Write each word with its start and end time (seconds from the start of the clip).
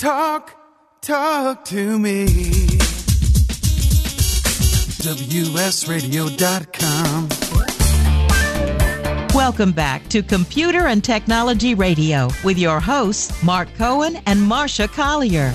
Talk, 0.00 0.56
talk 1.02 1.64
to 1.66 1.98
me. 1.98 2.24
WSRadio.com. 5.04 7.28
Welcome 9.34 9.72
back 9.72 10.08
to 10.08 10.22
Computer 10.22 10.86
and 10.86 11.04
Technology 11.04 11.74
Radio 11.74 12.30
with 12.42 12.56
your 12.56 12.80
hosts, 12.80 13.42
Mark 13.42 13.68
Cohen 13.74 14.16
and 14.24 14.40
Marsha 14.40 14.88
Collier. 14.88 15.52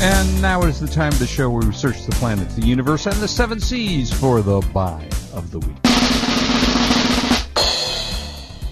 And 0.00 0.40
now 0.40 0.62
is 0.62 0.78
the 0.78 0.86
time 0.86 1.12
of 1.12 1.18
the 1.18 1.26
show 1.26 1.50
where 1.50 1.66
we 1.66 1.72
search 1.72 2.06
the 2.06 2.12
planets, 2.12 2.54
the 2.54 2.64
universe, 2.64 3.06
and 3.06 3.16
the 3.16 3.26
seven 3.26 3.58
seas 3.58 4.12
for 4.12 4.42
the 4.42 4.60
buy 4.72 5.04
of 5.34 5.50
the 5.50 5.58
week. 5.58 5.91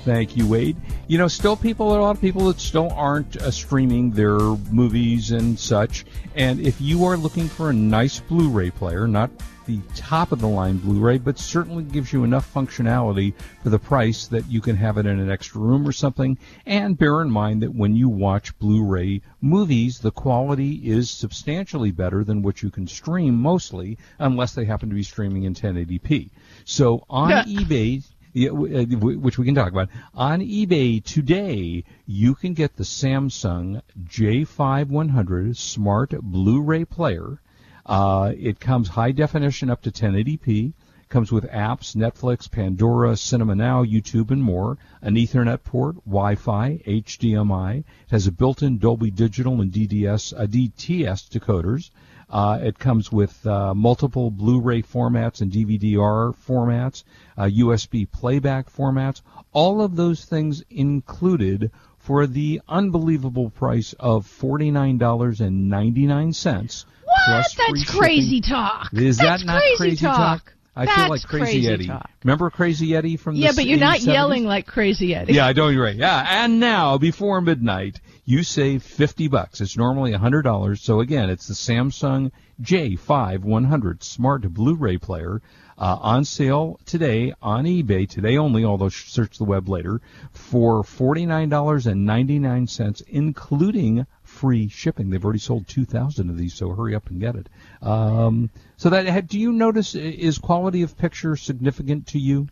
Thank 0.05 0.35
you, 0.35 0.46
Wade. 0.46 0.79
You 1.09 1.19
know, 1.19 1.29
still 1.29 1.57
people, 1.57 1.95
a 1.95 2.01
lot 2.01 2.16
of 2.16 2.23
people 2.23 2.46
that 2.46 2.59
still 2.59 2.91
aren't 2.93 3.37
uh, 3.37 3.51
streaming 3.51 4.11
their 4.12 4.39
movies 4.39 5.30
and 5.30 5.59
such. 5.59 6.07
And 6.34 6.59
if 6.61 6.80
you 6.80 7.05
are 7.05 7.19
looking 7.19 7.48
for 7.48 7.69
a 7.69 7.73
nice 7.74 8.19
Blu-ray 8.19 8.71
player, 8.71 9.07
not 9.07 9.30
the 9.66 9.79
top 9.95 10.33
of 10.33 10.41
the 10.41 10.48
line 10.48 10.79
Blu-ray, 10.79 11.19
but 11.19 11.38
certainly 11.38 11.84
gives 11.84 12.15
you 12.15 12.24
enough 12.24 12.52
functionality 12.52 13.34
for 13.62 13.69
the 13.69 13.79
price 13.79 14.27
that 14.29 14.51
you 14.51 14.62
can 14.62 14.74
have 14.74 14.97
it 14.97 15.05
in 15.05 15.21
an 15.21 15.30
extra 15.30 15.60
room 15.60 15.87
or 15.87 15.93
something. 15.93 16.38
And 16.65 16.96
bear 16.96 17.21
in 17.21 17.30
mind 17.30 17.62
that 17.62 17.74
when 17.74 17.95
you 17.95 18.09
watch 18.09 18.59
Blu-ray 18.59 19.21
movies, 19.43 19.98
the 19.98 20.12
quality 20.12 20.77
is 20.88 21.10
substantially 21.10 21.91
better 21.91 22.24
than 22.24 22.41
what 22.41 22.62
you 22.62 22.71
can 22.71 22.87
stream 22.87 23.35
mostly, 23.35 23.98
unless 24.19 24.55
they 24.55 24.65
happen 24.65 24.88
to 24.88 24.95
be 24.95 25.02
streaming 25.02 25.45
in 25.45 25.55
1080p. 25.55 26.30
So 26.65 27.05
on 27.10 27.30
eBay, 27.46 28.02
yeah, 28.02 28.07
uh, 28.07 28.20
which 28.34 29.39
we 29.39 29.45
can 29.45 29.55
talk 29.55 29.73
about. 29.73 29.89
On 30.15 30.41
eBay 30.41 31.02
today, 31.02 31.84
you 32.07 32.34
can 32.34 32.55
get 32.55 32.77
the 32.77 32.84
Samsung 32.84 33.83
J5100 34.05 35.57
Smart 35.57 36.11
Blu-ray 36.21 36.85
player. 36.85 37.41
Uh, 37.87 38.33
it 38.38 38.61
comes 38.61 38.88
high 38.88 39.13
definition 39.13 39.71
up 39.71 39.82
to 39.82 39.91
1080p. 39.91 40.73
Comes 41.09 41.32
with 41.32 41.51
apps, 41.51 41.96
Netflix, 41.96 42.49
Pandora, 42.49 43.16
Cinema 43.16 43.57
Now, 43.57 43.85
YouTube, 43.85 44.30
and 44.30 44.41
more. 44.41 44.79
An 45.02 45.16
Ethernet 45.16 45.65
port, 45.65 45.97
Wi-Fi, 46.07 46.82
HDMI. 46.87 47.79
It 47.79 47.85
has 48.13 48.29
a 48.29 48.32
built-in 48.32 48.79
Dolby 48.79 49.10
Digital 49.10 49.60
and 49.60 49.73
DDS, 49.73 50.32
uh, 50.38 50.47
DTS 50.47 51.29
decoders. 51.29 51.91
Uh, 52.30 52.59
it 52.62 52.78
comes 52.78 53.10
with 53.10 53.45
uh, 53.46 53.74
multiple 53.74 54.30
Blu-ray 54.30 54.82
formats 54.82 55.40
and 55.40 55.50
DVD-R 55.50 56.32
formats, 56.46 57.02
uh, 57.36 57.45
USB 57.45 58.10
playback 58.10 58.73
formats. 58.73 59.20
All 59.52 59.82
of 59.82 59.96
those 59.96 60.24
things 60.24 60.62
included 60.70 61.70
for 61.98 62.26
the 62.26 62.60
unbelievable 62.68 63.51
price 63.51 63.95
of 63.98 64.26
forty-nine 64.26 64.98
dollars 64.98 65.41
and 65.41 65.69
ninety-nine 65.69 66.32
cents. 66.32 66.86
What? 67.04 67.47
That's 67.58 67.91
crazy 67.91 68.41
talk. 68.41 68.91
Is 68.92 69.19
That's 69.19 69.42
that 69.42 69.47
not 69.47 69.60
crazy, 69.62 69.76
crazy 69.76 70.06
talk? 70.06 70.53
I 70.76 70.84
That's 70.86 70.97
feel 70.97 71.08
like 71.10 71.22
Crazy, 71.25 71.44
crazy 71.44 71.69
Eddie. 71.69 71.86
talk. 71.88 72.10
Remember 72.25 72.48
Crazy 72.48 72.94
Eddie 72.94 73.16
from 73.16 73.34
the 73.34 73.41
Yeah, 73.41 73.53
but 73.54 73.66
you're 73.66 73.78
not 73.81 73.98
70s? 73.98 74.06
yelling 74.06 74.44
like 74.44 74.66
crazy 74.66 75.14
Eddie. 75.14 75.32
Yeah, 75.34 75.47
I 75.48 75.53
you're 75.69 75.82
right. 75.82 75.97
Yeah, 75.97 76.44
and 76.44 76.60
now 76.60 76.97
before 76.97 77.41
midnight, 77.41 78.00
you 78.31 78.44
save 78.44 78.84
fifty 78.84 79.26
bucks. 79.26 79.60
It's 79.60 79.76
normally 79.76 80.12
hundred 80.12 80.42
dollars. 80.42 80.81
So 80.81 81.00
again, 81.00 81.31
it's 81.31 81.48
the 81.48 81.54
Samsung 81.54 82.31
J5100 82.62 84.04
Smart 84.04 84.42
Blu-ray 84.42 84.98
player 84.98 85.42
uh, 85.76 85.98
on 86.00 86.25
sale 86.25 86.78
today 86.86 87.34
on 87.42 87.64
eBay 87.64 88.08
today 88.08 88.36
only. 88.36 88.64
Although 88.64 88.88
search 88.88 89.36
the 89.36 89.44
web 89.44 89.69
later 89.69 90.00
for 90.31 90.84
forty 90.84 91.26
nine 91.26 91.48
dollars 91.48 91.88
and 91.88 92.06
ninety 92.06 92.38
nine 92.38 92.69
cents, 92.69 93.00
including 93.08 94.06
free 94.22 94.69
shipping. 94.69 95.10
They've 95.10 95.25
already 95.25 95.41
sold 95.41 95.66
two 95.66 95.84
thousand 95.84 96.31
of 96.31 96.38
these, 96.38 96.54
so 96.54 96.70
hurry 96.70 96.94
up 96.94 97.10
and 97.10 97.19
get 97.19 97.34
it. 97.34 97.48
Um, 97.82 98.50
so 98.76 98.91
that 98.91 99.26
do 99.26 99.41
you 99.41 99.50
notice 99.50 99.97
is 99.97 100.38
quality 100.38 100.82
of 100.82 100.97
picture 100.97 101.34
significant 101.34 102.06
to 102.08 102.20
you? 102.20 102.47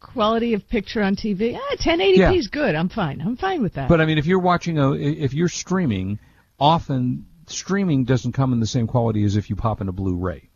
Quality 0.00 0.54
of 0.54 0.68
picture 0.68 1.02
on 1.02 1.16
TV. 1.16 1.56
Ah, 1.60 1.76
1080p 1.76 2.16
Yeah. 2.16 2.32
is 2.32 2.48
good. 2.48 2.74
I'm 2.74 2.88
fine. 2.88 3.20
I'm 3.20 3.36
fine 3.36 3.62
with 3.62 3.74
that. 3.74 3.88
But 3.88 4.00
I 4.00 4.06
mean, 4.06 4.18
if 4.18 4.26
you're 4.26 4.38
watching 4.38 4.78
a, 4.78 4.92
if 4.92 5.34
you're 5.34 5.48
streaming, 5.48 6.18
often 6.58 7.26
streaming 7.46 8.04
doesn't 8.04 8.32
come 8.32 8.52
in 8.52 8.60
the 8.60 8.66
same 8.66 8.86
quality 8.86 9.24
as 9.24 9.36
if 9.36 9.50
you 9.50 9.56
pop 9.56 9.80
in 9.80 9.88
a 9.88 9.92
Blu-ray. 9.92 10.50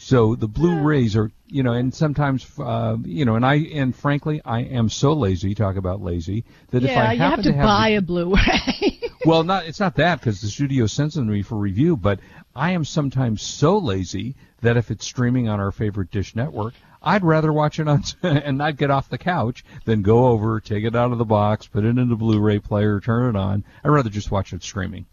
So 0.00 0.36
the 0.36 0.46
Blu-rays 0.46 1.16
are, 1.16 1.32
you 1.48 1.64
know, 1.64 1.72
and 1.72 1.92
sometimes, 1.92 2.46
uh, 2.60 2.96
you 3.04 3.24
know, 3.24 3.34
and 3.34 3.44
I, 3.44 3.54
and 3.56 3.94
frankly, 3.94 4.40
I 4.44 4.60
am 4.60 4.88
so 4.88 5.12
lazy. 5.12 5.54
Talk 5.56 5.76
about 5.76 6.00
lazy 6.00 6.44
that 6.70 6.84
if 6.84 6.90
yeah, 6.90 7.08
I 7.10 7.12
you 7.14 7.18
have 7.18 7.42
to, 7.42 7.52
have 7.52 7.64
buy 7.64 7.90
the- 7.90 7.96
a 7.96 8.00
Blu-ray. 8.02 9.00
well, 9.26 9.42
not 9.42 9.66
it's 9.66 9.80
not 9.80 9.96
that 9.96 10.20
because 10.20 10.40
the 10.40 10.46
studio 10.48 10.86
sends 10.86 11.14
them 11.16 11.26
to 11.26 11.32
me 11.32 11.42
for 11.42 11.56
review, 11.56 11.96
but 11.96 12.20
I 12.54 12.70
am 12.70 12.84
sometimes 12.84 13.42
so 13.42 13.76
lazy 13.78 14.36
that 14.60 14.76
if 14.76 14.90
it's 14.92 15.04
streaming 15.04 15.48
on 15.48 15.58
our 15.60 15.72
favorite 15.72 16.10
dish 16.12 16.36
network, 16.36 16.74
I'd 17.08 17.24
rather 17.24 17.52
watch 17.52 17.78
it 17.80 17.88
on 17.88 18.02
and 18.22 18.58
not 18.58 18.76
get 18.76 18.90
off 18.90 19.08
the 19.08 19.18
couch 19.18 19.64
than 19.84 20.02
go 20.02 20.26
over, 20.28 20.60
take 20.60 20.84
it 20.84 20.94
out 20.94 21.12
of 21.12 21.18
the 21.18 21.24
box, 21.24 21.66
put 21.66 21.84
it 21.84 21.96
in 21.98 22.08
the 22.08 22.16
Blu-ray 22.16 22.58
player, 22.60 23.00
turn 23.00 23.34
it 23.34 23.38
on. 23.38 23.64
I'd 23.82 23.88
rather 23.88 24.10
just 24.10 24.30
watch 24.30 24.52
it 24.52 24.62
streaming. 24.62 25.06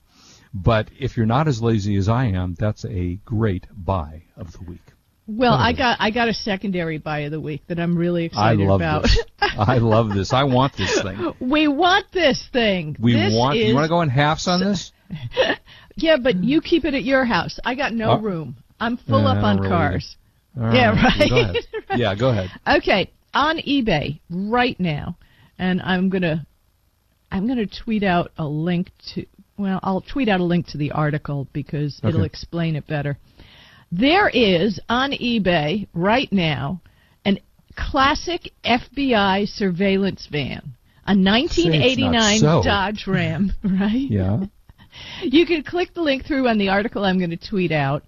But 0.53 0.89
if 0.99 1.17
you're 1.17 1.25
not 1.25 1.47
as 1.47 1.61
lazy 1.61 1.95
as 1.97 2.07
I 2.09 2.25
am, 2.25 2.55
that's 2.57 2.85
a 2.85 3.15
great 3.25 3.65
buy 3.75 4.23
of 4.37 4.51
the 4.53 4.63
week. 4.63 4.81
well, 5.27 5.53
I 5.53 5.73
got 5.73 5.97
I 5.99 6.11
got 6.11 6.29
a 6.29 6.33
secondary 6.33 6.97
buy 6.97 7.19
of 7.21 7.31
the 7.31 7.41
week 7.41 7.63
that 7.67 7.79
I'm 7.79 7.97
really 7.97 8.25
excited 8.25 8.61
I 8.61 8.65
love 8.65 8.79
about. 8.81 9.03
this. 9.03 9.17
I 9.57 9.77
love 9.79 10.13
this. 10.13 10.31
I 10.33 10.43
want 10.43 10.73
this 10.77 11.01
thing. 11.01 11.33
we 11.39 11.67
want 11.67 12.05
this 12.11 12.47
thing. 12.53 12.95
We 12.99 13.13
This 13.13 13.33
want. 13.33 13.57
Is, 13.57 13.67
You 13.69 13.73
want 13.75 13.85
to 13.85 13.89
go 13.89 14.01
in 14.01 14.09
halves 14.09 14.47
on 14.47 14.59
this? 14.61 14.91
Yeah, 15.97 16.17
but 16.17 16.43
you 16.43 16.61
keep 16.61 16.83
it 16.85 16.93
at 16.93 17.03
your 17.03 17.25
house. 17.25 17.59
I 17.63 17.75
got 17.75 17.93
no 17.93 18.11
Oh. 18.11 18.19
room. 18.19 18.57
I'm 18.79 18.97
full 18.97 19.25
up 19.27 19.43
on 19.43 19.57
really. 19.57 19.69
cars. 19.69 20.17
All 20.59 20.73
Yeah, 20.73 20.91
right. 20.91 21.29
Go 21.29 21.39
ahead. 21.39 21.55
Yeah, 21.97 22.15
go 22.15 22.29
ahead. 22.29 22.49
Okay, 22.67 23.11
on 23.33 23.57
eBay 23.59 24.19
right 24.29 24.77
now, 24.79 25.17
and 25.57 25.81
I'm 25.81 26.09
gonna 26.09 26.45
I'm 27.31 27.47
gonna 27.47 27.67
tweet 27.67 28.03
out 28.03 28.31
a 28.37 28.45
link 28.45 28.91
to. 29.13 29.25
Well, 29.57 29.79
I'll 29.83 30.01
tweet 30.01 30.27
out 30.27 30.41
a 30.41 30.43
link 30.43 30.67
to 30.67 30.77
the 30.77 30.91
article 30.91 31.47
because 31.53 32.01
it'll 32.03 32.25
explain 32.25 32.75
it 32.75 32.85
better. 32.87 33.17
There 33.91 34.27
is 34.27 34.79
on 34.89 35.11
eBay 35.11 35.87
right 35.93 36.31
now 36.33 36.81
an 37.23 37.39
classic 37.77 38.51
FBI 38.65 39.47
surveillance 39.47 40.27
van, 40.29 40.75
a 41.05 41.15
1989 41.15 42.39
so. 42.39 42.61
Dodge 42.63 43.05
Ram, 43.07 43.53
right? 43.63 43.93
Yeah. 43.93 44.45
You 45.21 45.45
can 45.45 45.63
click 45.63 45.93
the 45.93 46.01
link 46.01 46.25
through 46.25 46.47
on 46.47 46.57
the 46.57 46.69
article 46.69 47.03
I'm 47.03 47.17
going 47.17 47.31
to 47.31 47.37
tweet 47.49 47.71
out. 47.71 48.03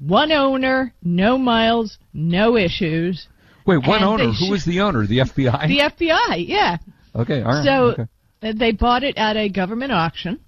One 0.00 0.32
owner, 0.32 0.94
no 1.02 1.36
miles, 1.36 1.98
no 2.14 2.56
issues. 2.56 3.28
Wait, 3.66 3.86
one 3.86 4.02
owner. 4.02 4.26
they 4.26 4.32
Who 4.38 4.50
was 4.50 4.64
the 4.64 4.80
owner? 4.80 5.06
The 5.06 5.18
FBI. 5.18 5.68
The 5.68 6.06
FBI, 6.06 6.48
yeah. 6.48 6.78
okay, 7.14 7.42
all 7.42 7.52
right. 7.52 7.64
So 7.64 7.84
okay. 7.92 8.06
uh, 8.42 8.52
they 8.58 8.72
bought 8.72 9.04
it 9.04 9.16
at 9.16 9.36
a 9.36 9.48
government 9.50 9.92
auction. 9.92 10.40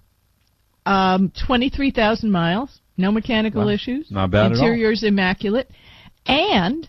Um, 0.84 1.30
23,000 1.46 2.30
miles, 2.30 2.80
no 2.96 3.12
mechanical 3.12 3.66
Wow. 3.66 3.68
issues. 3.68 4.10
Not 4.10 4.30
bad 4.30 4.52
at 4.52 4.58
all. 4.58 4.64
Interior's 4.64 5.04
immaculate. 5.04 5.70
And 6.26 6.88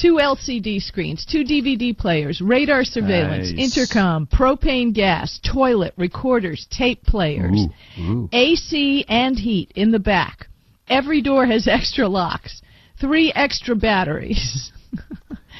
two 0.00 0.18
LCD 0.18 0.80
screens, 0.82 1.24
two 1.24 1.44
DVD 1.44 1.96
players, 1.96 2.40
radar 2.40 2.84
surveillance, 2.84 3.52
Nice. 3.52 3.76
intercom, 3.76 4.26
propane 4.26 4.92
gas, 4.92 5.38
toilet, 5.42 5.94
recorders, 5.96 6.66
tape 6.70 7.02
players. 7.04 7.66
Ooh, 7.98 8.02
ooh. 8.02 8.28
AC 8.32 9.04
and 9.08 9.38
heat 9.38 9.72
in 9.74 9.92
the 9.92 9.98
back. 9.98 10.48
Every 10.92 11.22
door 11.22 11.46
has 11.46 11.66
extra 11.66 12.08
locks. 12.08 12.60
Three 13.00 13.32
extra 13.34 13.74
batteries. 13.74 14.72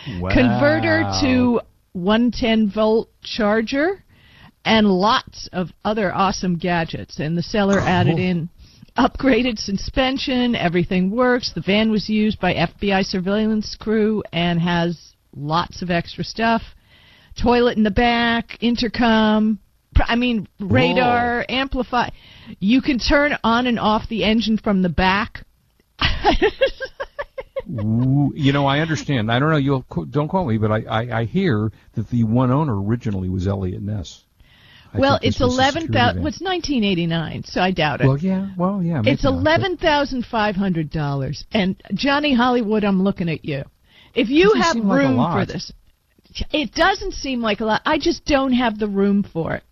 Converter 0.04 1.04
to 1.22 1.60
110 1.92 2.70
volt 2.70 3.08
charger 3.22 4.04
and 4.64 4.86
lots 4.86 5.48
of 5.52 5.70
other 5.84 6.12
awesome 6.14 6.56
gadgets. 6.56 7.18
And 7.18 7.36
the 7.36 7.42
seller 7.42 7.80
added 7.80 8.18
in 8.18 8.48
upgraded 8.96 9.58
suspension, 9.58 10.54
everything 10.54 11.10
works. 11.10 11.52
The 11.54 11.62
van 11.62 11.90
was 11.90 12.08
used 12.08 12.38
by 12.40 12.54
FBI 12.54 13.04
surveillance 13.04 13.76
crew 13.78 14.22
and 14.32 14.60
has 14.60 15.14
lots 15.34 15.82
of 15.82 15.90
extra 15.90 16.24
stuff. 16.24 16.62
Toilet 17.40 17.76
in 17.76 17.82
the 17.82 17.90
back, 17.90 18.58
intercom, 18.60 19.58
I 19.96 20.16
mean 20.16 20.48
radar, 20.60 21.44
amplify. 21.48 22.10
You 22.58 22.80
can 22.82 22.98
turn 22.98 23.36
on 23.44 23.66
and 23.66 23.78
off 23.78 24.08
the 24.08 24.24
engine 24.24 24.58
from 24.58 24.82
the 24.82 24.88
back. 24.88 25.44
Ooh, 27.70 28.32
you 28.34 28.52
know, 28.52 28.66
I 28.66 28.80
understand. 28.80 29.30
I 29.30 29.38
don't 29.38 29.50
know. 29.50 29.56
You'll 29.56 29.86
don't 30.10 30.28
quote 30.28 30.48
me, 30.48 30.58
but 30.58 30.72
I, 30.72 30.82
I, 30.82 31.20
I 31.20 31.24
hear 31.24 31.70
that 31.94 32.08
the 32.10 32.24
one 32.24 32.50
owner 32.50 32.80
originally 32.80 33.28
was 33.28 33.46
Eliot 33.46 33.82
Ness. 33.82 34.24
I 34.92 34.98
well, 34.98 35.18
it's 35.22 35.40
eleven 35.40 35.84
security 35.84 36.18
Well, 36.18 36.28
it's 36.28 36.42
nineteen 36.42 36.84
eighty 36.84 37.06
nine, 37.06 37.44
so 37.44 37.60
I 37.60 37.70
doubt 37.70 38.02
it. 38.02 38.06
Well, 38.06 38.18
yeah. 38.18 38.50
Well, 38.58 38.82
yeah. 38.82 39.02
it's 39.04 39.24
eleven 39.24 39.76
thousand 39.76 40.26
five 40.26 40.56
hundred 40.56 40.90
dollars. 40.90 41.44
And 41.52 41.80
Johnny 41.94 42.34
Hollywood, 42.34 42.84
I'm 42.84 43.02
looking 43.02 43.28
at 43.30 43.44
you. 43.44 43.64
If 44.14 44.28
you 44.28 44.52
have 44.60 44.74
seem 44.74 44.88
like 44.88 44.98
room 44.98 45.16
for 45.16 45.46
this, 45.46 45.72
it 46.52 46.74
doesn't 46.74 47.12
seem 47.12 47.40
like 47.40 47.60
a 47.60 47.64
lot. 47.64 47.82
I 47.86 47.98
just 47.98 48.24
don't 48.26 48.52
have 48.52 48.78
the 48.78 48.88
room 48.88 49.22
for 49.22 49.54
it. 49.54 49.62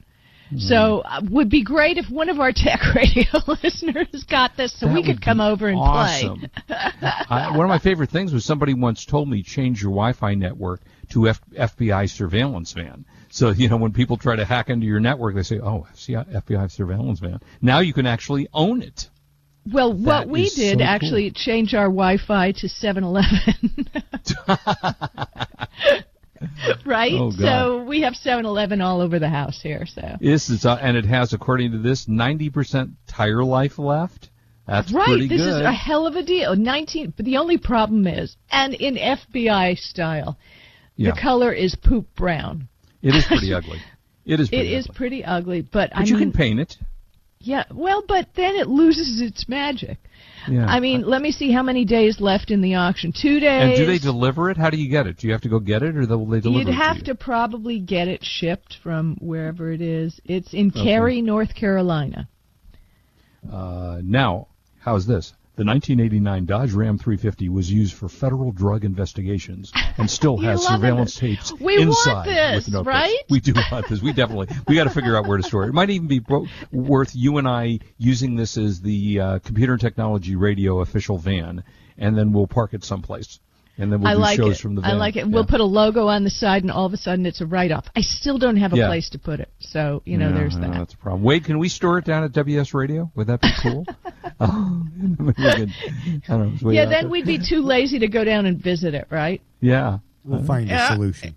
So 0.59 1.01
uh, 1.01 1.21
would 1.31 1.49
be 1.49 1.63
great 1.63 1.97
if 1.97 2.11
one 2.11 2.29
of 2.29 2.41
our 2.41 2.53
tech 2.53 2.81
radio 2.95 3.39
listeners 3.63 4.25
got 4.29 4.57
this 4.57 4.73
so 4.79 4.87
That 4.87 4.95
we 4.95 5.03
could 5.05 5.23
come 5.23 5.41
over 5.41 5.69
and 5.69 5.79
awesome. 5.79 6.41
play. 6.41 6.51
I, 7.31 7.57
one 7.57 7.65
of 7.65 7.69
my 7.69 7.79
favorite 7.79 8.11
things 8.11 8.33
was 8.33 8.45
somebody 8.45 8.75
once 8.75 9.05
told 9.05 9.29
me 9.29 9.43
change 9.43 9.83
your 9.83 9.93
Wi-Fi 9.93 10.35
network 10.35 10.81
to 11.11 11.29
F, 11.29 11.41
FBI 11.53 12.11
surveillance 12.11 12.73
van. 12.73 13.05
So 13.31 13.51
you 13.51 13.69
know 13.69 13.77
when 13.77 13.93
people 13.93 14.17
try 14.17 14.37
to 14.37 14.45
hack 14.45 14.71
into 14.71 14.87
your 14.87 15.01
network, 15.01 15.37
they 15.37 15.43
say, 15.43 15.61
"Oh, 15.61 15.87
FBI, 15.95 16.35
FBI 16.43 16.71
surveillance 16.71 17.21
van." 17.21 17.41
Now 17.61 17.79
you 17.81 17.93
can 17.93 18.07
actually 18.07 18.49
own 18.53 18.83
it. 18.83 19.09
Well, 19.71 19.93
what 19.93 20.27
we 20.29 20.49
did 20.49 20.79
so 20.79 20.85
actually 20.85 21.31
change 21.33 21.75
our 21.75 21.85
Wi-Fi 21.85 22.53
to 22.53 22.67
7-Eleven. 22.67 23.89
right? 26.87 27.13
Oh. 27.15 27.31
So 27.31 27.83
we 27.85 28.01
have 28.03 28.15
7-Eleven 28.15 28.81
all 28.81 29.01
over 29.01 29.19
the 29.19 29.29
house 29.29 29.61
here. 29.63 29.87
So 29.87 30.17
This 30.21 30.49
is, 30.51 30.65
uh, 30.65 30.79
and 30.81 30.97
it 30.97 31.05
has, 31.07 31.33
according 31.33 31.73
to 31.73 31.79
this, 31.79 32.07
90% 32.07 32.93
tire 33.07 33.45
life 33.45 33.79
left. 33.79 34.31
That's 34.67 34.91
pretty 34.93 34.93
good. 34.93 34.99
right, 34.99 35.07
pretty 35.07 35.29
this 35.29 35.41
good. 35.43 35.61
is 35.61 35.67
a 35.67 35.73
hell 35.73 36.07
of 36.07 36.17
a 36.17 36.23
deal. 36.23 36.55
19. 36.57 37.15
But 37.17 37.25
the 37.27 37.37
only 37.39 37.59
problem 37.59 38.07
is, 38.07 38.37
and 38.51 38.73
in 38.75 38.95
FBI 38.97 39.77
style, 39.79 40.39
yeah, 40.97 41.13
the 41.13 41.21
color 41.21 41.53
is 41.53 41.75
poop 41.75 42.07
brown. 42.15 42.69
it 43.03 43.15
is 43.15 43.25
pretty 43.27 43.53
ugly. 43.55 43.81
It 44.27 44.39
is. 44.39 44.49
It 44.49 44.51
Pretty 44.53 44.75
is 44.75 44.87
ugly. 44.87 44.97
pretty 44.97 45.25
ugly, 45.25 45.61
but, 45.63 45.91
But 45.91 45.99
I 45.99 46.05
you 46.05 46.15
mean, 46.17 46.31
can 46.31 46.33
paint 46.33 46.61
it. 46.61 46.77
Yeah. 47.41 47.65
Well, 47.73 48.05
but 48.07 48.29
then 48.37 48.57
it 48.57 48.69
loses 48.69 49.21
its 49.21 49.49
magic. 49.49 49.99
Yeah. 50.49 50.67
I 50.67 50.81
mean, 50.81 51.03
let 51.03 51.21
me 51.21 51.33
see 51.33 51.53
how 51.53 51.63
many 51.63 51.85
days 51.85 52.21
left 52.21 52.51
in 52.51 52.61
the 52.63 52.75
auction. 52.75 53.13
Two 53.13 53.41
days. 53.41 53.63
and 53.63 53.77
do 53.77 53.87
they 53.87 53.99
deliver 53.99 54.51
it? 54.51 54.57
How 54.57 54.71
do 54.71 54.77
you 54.79 54.91
get 54.91 55.07
it? 55.07 55.19
Do 55.19 55.27
you 55.27 55.33
have 55.33 55.43
to 55.43 55.49
go 55.49 55.59
get 55.59 55.83
it, 55.83 55.97
or 55.97 56.01
will 56.17 56.27
they 56.27 56.41
deliver 56.41 56.63
it? 56.63 56.73
You'd 56.73 56.75
have 56.77 56.99
to, 56.99 57.05
to 57.05 57.15
probably 57.15 57.79
get 57.79 58.09
it 58.09 58.21
shipped 58.23 58.77
from 58.83 59.17
wherever 59.21 59.71
it 59.73 59.81
is. 59.81 60.21
It's 60.25 60.55
in 60.55 60.69
Okay. 60.71 60.83
Cary, 60.83 61.21
North 61.23 61.55
Carolina. 61.55 62.29
Uh, 63.51 64.01
now, 64.03 64.49
how's 64.81 65.07
this? 65.07 65.33
The 65.61 65.67
1989 65.67 66.47
Dodge 66.47 66.73
Ram 66.73 66.97
350 66.97 67.51
was 67.51 67.71
used 67.71 67.93
for 67.93 68.09
federal 68.09 68.51
drug 68.51 68.83
investigations 68.83 69.71
and 69.99 70.11
still 70.11 70.39
has 70.39 70.67
surveillance 70.67 71.19
it. 71.19 71.21
tapes 71.21 71.53
We 71.61 71.77
inside 71.83 72.27
this, 72.27 72.65
with 72.65 72.73
notebooks. 72.73 72.95
right? 72.95 73.19
We 73.29 73.41
do 73.41 73.53
want 73.71 73.87
this. 73.87 74.01
We 74.01 74.15
definitely. 74.15 74.49
We 74.67 74.77
got 74.77 74.85
to 74.85 74.91
figure 74.91 75.19
out 75.19 75.27
where 75.27 75.37
to 75.37 75.43
store 75.43 75.65
it. 75.65 75.69
It 75.69 75.75
might 75.75 75.91
even 75.91 76.09
be 76.09 76.19
bro- 76.19 76.47
worth 76.73 77.15
you 77.15 77.37
and 77.37 77.47
I 77.47 77.81
using 77.99 78.37
this 78.37 78.57
as 78.57 78.81
the 78.81 79.21
uh, 79.21 79.39
computer 79.41 79.73
and 79.75 79.81
technology 79.83 80.35
radio 80.35 80.81
official 80.81 81.19
van, 81.19 81.63
and 81.99 82.17
then 82.17 82.33
we'll 82.33 82.47
park 82.47 82.73
it 82.73 82.83
someplace, 82.83 83.39
and 83.81 83.93
then 83.93 84.01
we'll 84.01 84.09
I 84.09 84.15
do 84.15 84.21
like 84.21 84.37
shows 84.37 84.59
it. 84.59 84.63
from 84.63 84.75
the 84.75 84.83
van. 84.83 84.91
I 84.91 84.95
like 84.95 85.17
it. 85.17 85.29
We'll 85.29 85.47
put 85.47 85.61
a 85.61 85.65
logo 85.65 86.07
on 86.09 86.25
the 86.25 86.31
side, 86.31 86.63
and 86.63 86.71
all 86.71 86.87
of 86.87 86.93
a 86.93 86.97
sudden 86.97 87.27
it's 87.27 87.41
a 87.41 87.47
write-off. 87.47 87.87
I 87.97 88.01
still 88.03 88.39
don't 88.39 88.57
have 88.57 88.73
a 88.73 88.77
Yeah. 88.77 88.87
place 88.89 89.11
to 89.11 89.19
put 89.19 89.41
it, 89.41 89.49
so 89.59 90.03
you 90.05 90.19
know 90.19 90.29
Yeah, 90.29 90.35
there's 90.35 90.59
that. 90.59 90.73
That's 90.73 90.95
a 90.95 90.97
problem. 90.99 91.23
Wade, 91.23 91.45
can 91.45 91.59
we 91.59 91.69
store 91.69 91.99
it 91.99 92.05
down 92.05 92.25
at 92.25 92.33
WS 92.33 92.75
Radio? 92.75 93.11
Would 93.15 93.27
that 93.29 93.41
be 93.41 93.51
cool? 93.63 93.87
oh, 94.41 94.87
we 95.19 95.33
could, 95.35 95.71
I 95.75 96.21
don't 96.29 96.63
know, 96.63 96.71
Yeah, 96.71 96.85
then 96.87 97.03
there. 97.05 97.09
we'd 97.11 97.27
be 97.27 97.39
too 97.39 97.61
lazy 97.63 97.99
to 98.01 98.09
go 98.09 98.25
down 98.25 98.47
and 98.47 98.59
visit 98.63 98.95
it, 98.95 99.07
right? 99.11 99.41
Yeah. 99.61 99.99
We'll 100.25 100.45
find 100.45 100.69
Yeah. 100.69 100.93
a 100.93 100.95
solution. 100.95 101.35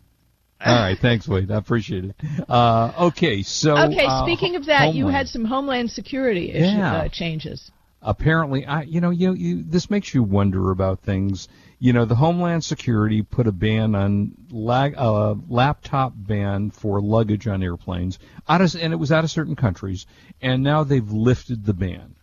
All 0.65 0.73
right. 0.75 0.97
Thanks, 0.97 1.27
Wade. 1.27 1.51
I 1.51 1.57
appreciate 1.57 2.05
it. 2.05 2.15
Uh, 2.47 2.93
okay. 3.07 3.41
So. 3.43 3.75
Okay, 3.77 4.05
uh, 4.05 4.23
speaking 4.23 4.55
of 4.55 4.67
that, 4.67 4.93
you 4.93 5.07
had 5.07 5.27
some 5.27 5.43
Homeland 5.43 5.91
Security 5.91 6.51
issue, 6.51 6.77
Yeah. 6.77 6.93
uh, 6.93 7.07
changes. 7.09 7.69
apparently 8.05 8.65
I 8.65 8.81
you 8.81 8.99
know 8.99 9.11
you, 9.11 9.33
you 9.33 9.63
this 9.63 9.89
makes 9.89 10.13
you 10.13 10.23
wonder 10.23 10.71
about 10.71 10.99
things 11.01 11.47
you 11.83 11.91
know 11.91 12.05
the 12.05 12.15
Homeland 12.15 12.63
Security 12.63 13.21
put 13.21 13.45
a 13.45 13.51
ban 13.51 13.93
on 13.93 14.31
lag, 14.49 14.95
uh, 14.97 15.35
laptop 15.49 16.13
ban 16.15 16.71
for 16.71 17.01
luggage 17.01 17.45
on 17.45 17.61
airplanes 17.61 18.19
out 18.47 18.61
of, 18.61 18.73
and 18.79 18.93
it 18.93 18.95
was 18.95 19.11
out 19.11 19.25
of 19.25 19.29
certain 19.29 19.57
countries 19.57 20.05
and 20.41 20.63
now 20.63 20.85
they've 20.85 21.09
lifted 21.11 21.65
the 21.65 21.73
ban 21.73 22.15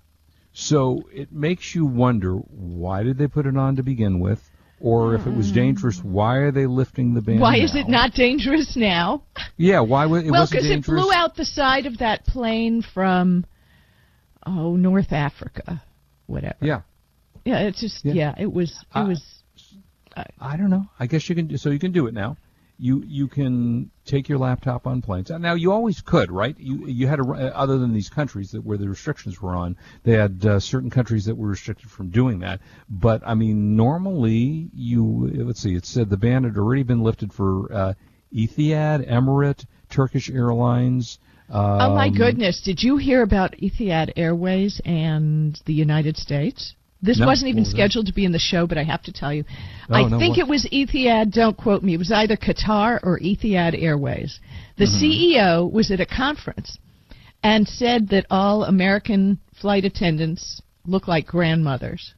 so 0.54 1.02
it 1.12 1.30
makes 1.30 1.74
you 1.74 1.84
wonder 1.84 2.36
why 2.36 3.02
did 3.02 3.18
they 3.18 3.26
put 3.28 3.44
it 3.44 3.54
on 3.54 3.76
to 3.76 3.82
begin 3.82 4.18
with 4.18 4.40
or 4.80 5.14
if 5.14 5.26
it 5.26 5.34
was 5.36 5.52
dangerous 5.52 6.00
why 6.02 6.36
are 6.36 6.50
they 6.50 6.66
lifting 6.66 7.12
the 7.12 7.20
ban 7.20 7.38
Why 7.38 7.58
is 7.58 7.76
it 7.76 7.86
not 7.86 8.14
dangerous 8.14 8.72
now? 8.76 9.24
yeah 9.58 9.80
why 9.80 10.06
was 10.06 10.22
it 10.24 10.30
well, 10.30 10.40
wasn't 10.40 10.62
because 10.62 10.70
it 10.78 10.84
flew 10.86 11.12
out 11.12 11.36
the 11.36 11.44
side 11.44 11.84
of 11.84 11.98
that 11.98 12.24
plane 12.24 12.80
from, 12.94 13.44
oh, 14.46 14.74
North 14.76 15.12
Africa, 15.12 15.82
whatever. 16.26 16.56
yeah 16.62 16.80
Yeah, 17.44 17.58
it's 17.68 17.80
just 17.82 18.02
Yeah. 18.06 18.14
yeah, 18.14 18.34
it 18.38 18.50
was 18.50 18.70
it 18.70 18.86
Uh, 18.98 19.04
I 20.16 20.56
don't 20.56 20.70
know. 20.70 20.86
I 20.98 21.06
guess 21.06 21.28
you 21.28 21.34
can. 21.34 21.46
Do, 21.46 21.56
So 21.56 21.70
you 21.70 21.78
can 21.78 21.92
do 21.92 22.06
it 22.06 22.14
now. 22.14 22.36
You 22.78 23.04
you 23.06 23.28
can 23.28 23.90
take 24.06 24.28
your 24.28 24.38
laptop 24.38 24.86
on 24.86 25.02
planes. 25.02 25.30
Now 25.30 25.54
you 25.54 25.70
always 25.70 26.00
could, 26.00 26.30
right? 26.30 26.56
You 26.58 26.86
you 26.86 27.06
had 27.06 27.20
a, 27.20 27.56
other 27.56 27.78
than 27.78 27.92
these 27.92 28.08
countries 28.08 28.52
that 28.52 28.64
where 28.64 28.78
the 28.78 28.88
restrictions 28.88 29.40
were 29.40 29.54
on, 29.54 29.76
they 30.02 30.12
had 30.12 30.44
uh, 30.46 30.60
certain 30.60 30.88
countries 30.88 31.26
that 31.26 31.36
were 31.36 31.48
restricted 31.48 31.90
from 31.90 32.08
doing 32.08 32.40
that. 32.40 32.60
But 32.88 33.22
I 33.24 33.34
mean, 33.34 33.76
normally 33.76 34.70
you 34.74 35.30
let's 35.34 35.60
see. 35.60 35.74
It 35.74 35.84
said 35.84 36.08
the 36.08 36.16
ban 36.16 36.44
had 36.44 36.56
already 36.56 36.82
been 36.82 37.02
lifted 37.02 37.34
for 37.34 37.70
uh, 37.72 37.94
Etihad, 38.34 39.06
Emirate, 39.06 39.66
Turkish 39.90 40.30
Airlines. 40.30 41.18
Oh 41.50 41.94
my 41.94 42.06
um, 42.06 42.14
goodness! 42.14 42.62
Did 42.62 42.82
you 42.82 42.96
hear 42.96 43.22
about 43.22 43.56
Etihad 43.58 44.12
Airways 44.16 44.80
and 44.84 45.60
the 45.66 45.74
United 45.74 46.16
States? 46.16 46.74
This 47.02 47.18
No. 47.18 47.26
wasn't 47.26 47.48
even 47.48 47.62
was 47.62 47.70
that? 47.70 47.76
scheduled 47.76 48.06
to 48.06 48.12
be 48.12 48.24
in 48.26 48.32
the 48.32 48.38
show, 48.38 48.66
but 48.66 48.76
I 48.76 48.82
have 48.84 49.02
to 49.04 49.12
tell 49.12 49.32
you, 49.32 49.44
Oh, 49.88 49.94
I 49.94 50.02
no, 50.08 50.18
think 50.18 50.36
what? 50.36 50.40
it 50.40 50.48
was 50.48 50.66
Etihad. 50.66 51.32
Don't 51.32 51.56
quote 51.56 51.82
me. 51.82 51.94
It 51.94 51.98
was 51.98 52.12
either 52.12 52.36
Qatar 52.36 53.00
or 53.02 53.18
Etihad 53.18 53.80
Airways. 53.80 54.38
The 54.76 54.84
Mm-hmm. 54.84 55.02
CEO 55.02 55.70
was 55.72 55.90
at 55.90 56.00
a 56.00 56.06
conference 56.06 56.78
and 57.42 57.66
said 57.66 58.08
that 58.08 58.26
all 58.30 58.64
American 58.64 59.38
flight 59.60 59.84
attendants 59.86 60.60
look 60.86 61.08
like 61.08 61.26
grandmothers, 61.26 62.14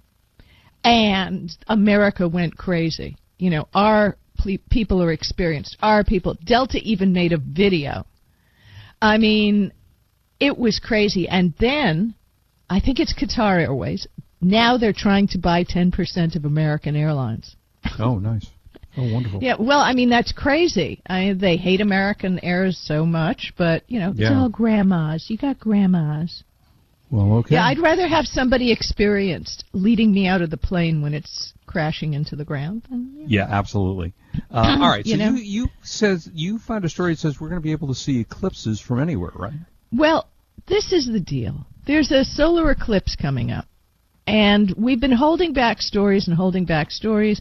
and 0.84 1.56
America 1.69 2.26
went 2.29 2.56
crazy. 2.56 3.17
You 3.38 3.50
know, 3.50 3.69
our 3.75 4.17
ple- 4.38 4.58
people 4.70 5.02
are 5.02 5.12
experienced. 5.12 5.76
Our 5.81 6.05
people. 6.05 6.37
Delta 6.44 6.79
even 6.82 7.12
made 7.12 7.32
a 7.32 7.38
video. 7.38 8.05
I 9.00 9.19
mean, 9.19 9.73
it 10.40 10.56
was 10.58 10.79
crazy. 10.81 11.29
And 11.29 11.55
then, 11.58 12.14
I 12.70 12.81
think 12.81 12.99
it's 13.00 13.12
Qatar 13.14 13.61
Airways. 13.61 14.06
Now 14.42 14.76
they're 14.76 14.92
trying 14.92 15.28
to 15.28 15.38
buy 15.38 15.64
10% 15.64 16.36
of 16.36 16.44
American 16.44 16.96
Airlines. 16.96 17.56
Oh, 17.98 18.18
nice. 18.18 18.46
Oh, 18.96 19.10
wonderful. 19.10 19.42
Yeah, 19.42 19.54
well, 19.58 19.78
I 19.80 19.94
mean, 19.94 20.10
that's 20.10 20.32
crazy. 20.32 21.00
I, 21.06 21.32
they 21.38 21.56
hate 21.56 21.80
American 21.80 22.38
Airs 22.44 22.76
so 22.76 23.06
much, 23.06 23.54
but, 23.56 23.84
you 23.88 23.98
know, 24.00 24.10
it's 24.10 24.20
Yeah. 24.20 24.38
all 24.38 24.48
grandmas. 24.50 25.30
You 25.30 25.38
got 25.38 25.58
grandmas. 25.58 26.42
Well, 27.10 27.32
okay. 27.38 27.54
Yeah, 27.54 27.64
I'd 27.66 27.78
rather 27.78 28.06
have 28.08 28.26
somebody 28.26 28.72
experienced 28.72 29.64
leading 29.72 30.12
me 30.12 30.26
out 30.26 30.43
of 30.43 30.50
the 30.50 30.56
plane 30.56 31.02
when 31.02 31.14
it's 31.14 31.52
crashing 31.67 32.14
into 32.14 32.36
the 32.36 32.44
ground. 32.44 32.82
Than, 32.90 33.24
Yeah, 33.28 33.46
absolutely. 33.48 34.12
Uh, 34.50 34.78
all 34.81 34.88
right, 34.90 35.05
You 35.06 35.12
so 35.12 35.19
know? 35.19 35.31
you 35.36 35.43
you 35.43 35.69
says 35.82 36.28
you 36.34 36.58
found 36.58 36.84
a 36.84 36.88
story 36.88 37.12
that 37.12 37.19
says 37.20 37.40
we're 37.40 37.48
going 37.48 37.60
to 37.60 37.64
be 37.64 37.72
able 37.72 37.88
to 37.88 37.94
see 37.94 38.20
eclipses 38.20 38.81
from 38.81 38.98
anywhere, 39.00 39.32
right? 39.34 39.52
Well, 39.93 40.26
this 40.69 40.93
is 40.93 41.06
the 41.06 41.20
deal. 41.20 41.67
There's 41.86 42.10
a 42.12 42.24
solar 42.24 42.70
eclipse 42.70 43.14
coming 43.17 43.50
up. 43.50 43.67
And 44.26 44.72
we've 44.76 45.00
been 45.00 45.12
holding 45.12 45.52
back 45.52 45.81
stories 45.81 46.29
and 46.29 46.36
holding 46.36 46.64
back 46.64 46.91
stories 46.91 47.41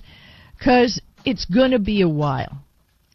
because 0.58 1.00
it's 1.26 1.46
going 1.46 1.72
to 1.72 1.80
be 1.80 2.02
a 2.02 2.10
while. 2.10 2.64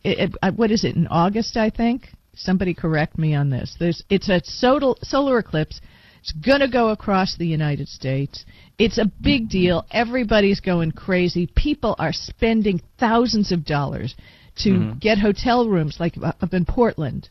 It, 0.05 0.19
it, 0.19 0.37
uh, 0.43 0.53
what 0.53 0.71
is 0.71 0.85
it, 0.85 0.97
in 0.97 1.07
August, 1.09 1.57
I 1.57 1.71
think? 1.71 2.09
Somebody 2.35 2.75
correct 2.75 3.19
me 3.19 3.35
on 3.35 3.51
this. 3.51 3.77
There's, 3.79 4.03
it's 4.09 4.29
a 4.29 4.41
solar, 4.45 4.95
solar 5.03 5.39
eclipse. 5.39 5.81
It's 6.21 6.33
going 6.33 6.61
to 6.61 6.69
go 6.69 6.91
across 6.91 7.37
the 7.37 7.47
United 7.47 7.89
States. 7.89 8.45
It's 8.79 8.99
a 8.99 9.11
big 9.21 9.49
deal. 9.49 9.85
Everybody's 9.91 10.61
going 10.61 10.93
crazy. 10.93 11.49
People 11.57 11.97
are 11.99 12.13
spending 12.13 12.81
thousands 12.99 13.53
of 13.53 13.65
dollars 13.65 14.15
to 14.59 14.95
get 15.01 15.19
hotel 15.19 15.69
rooms, 15.69 15.99
like 16.01 16.15
up 16.23 16.53
in 16.53 16.65
Portland, 16.65 17.29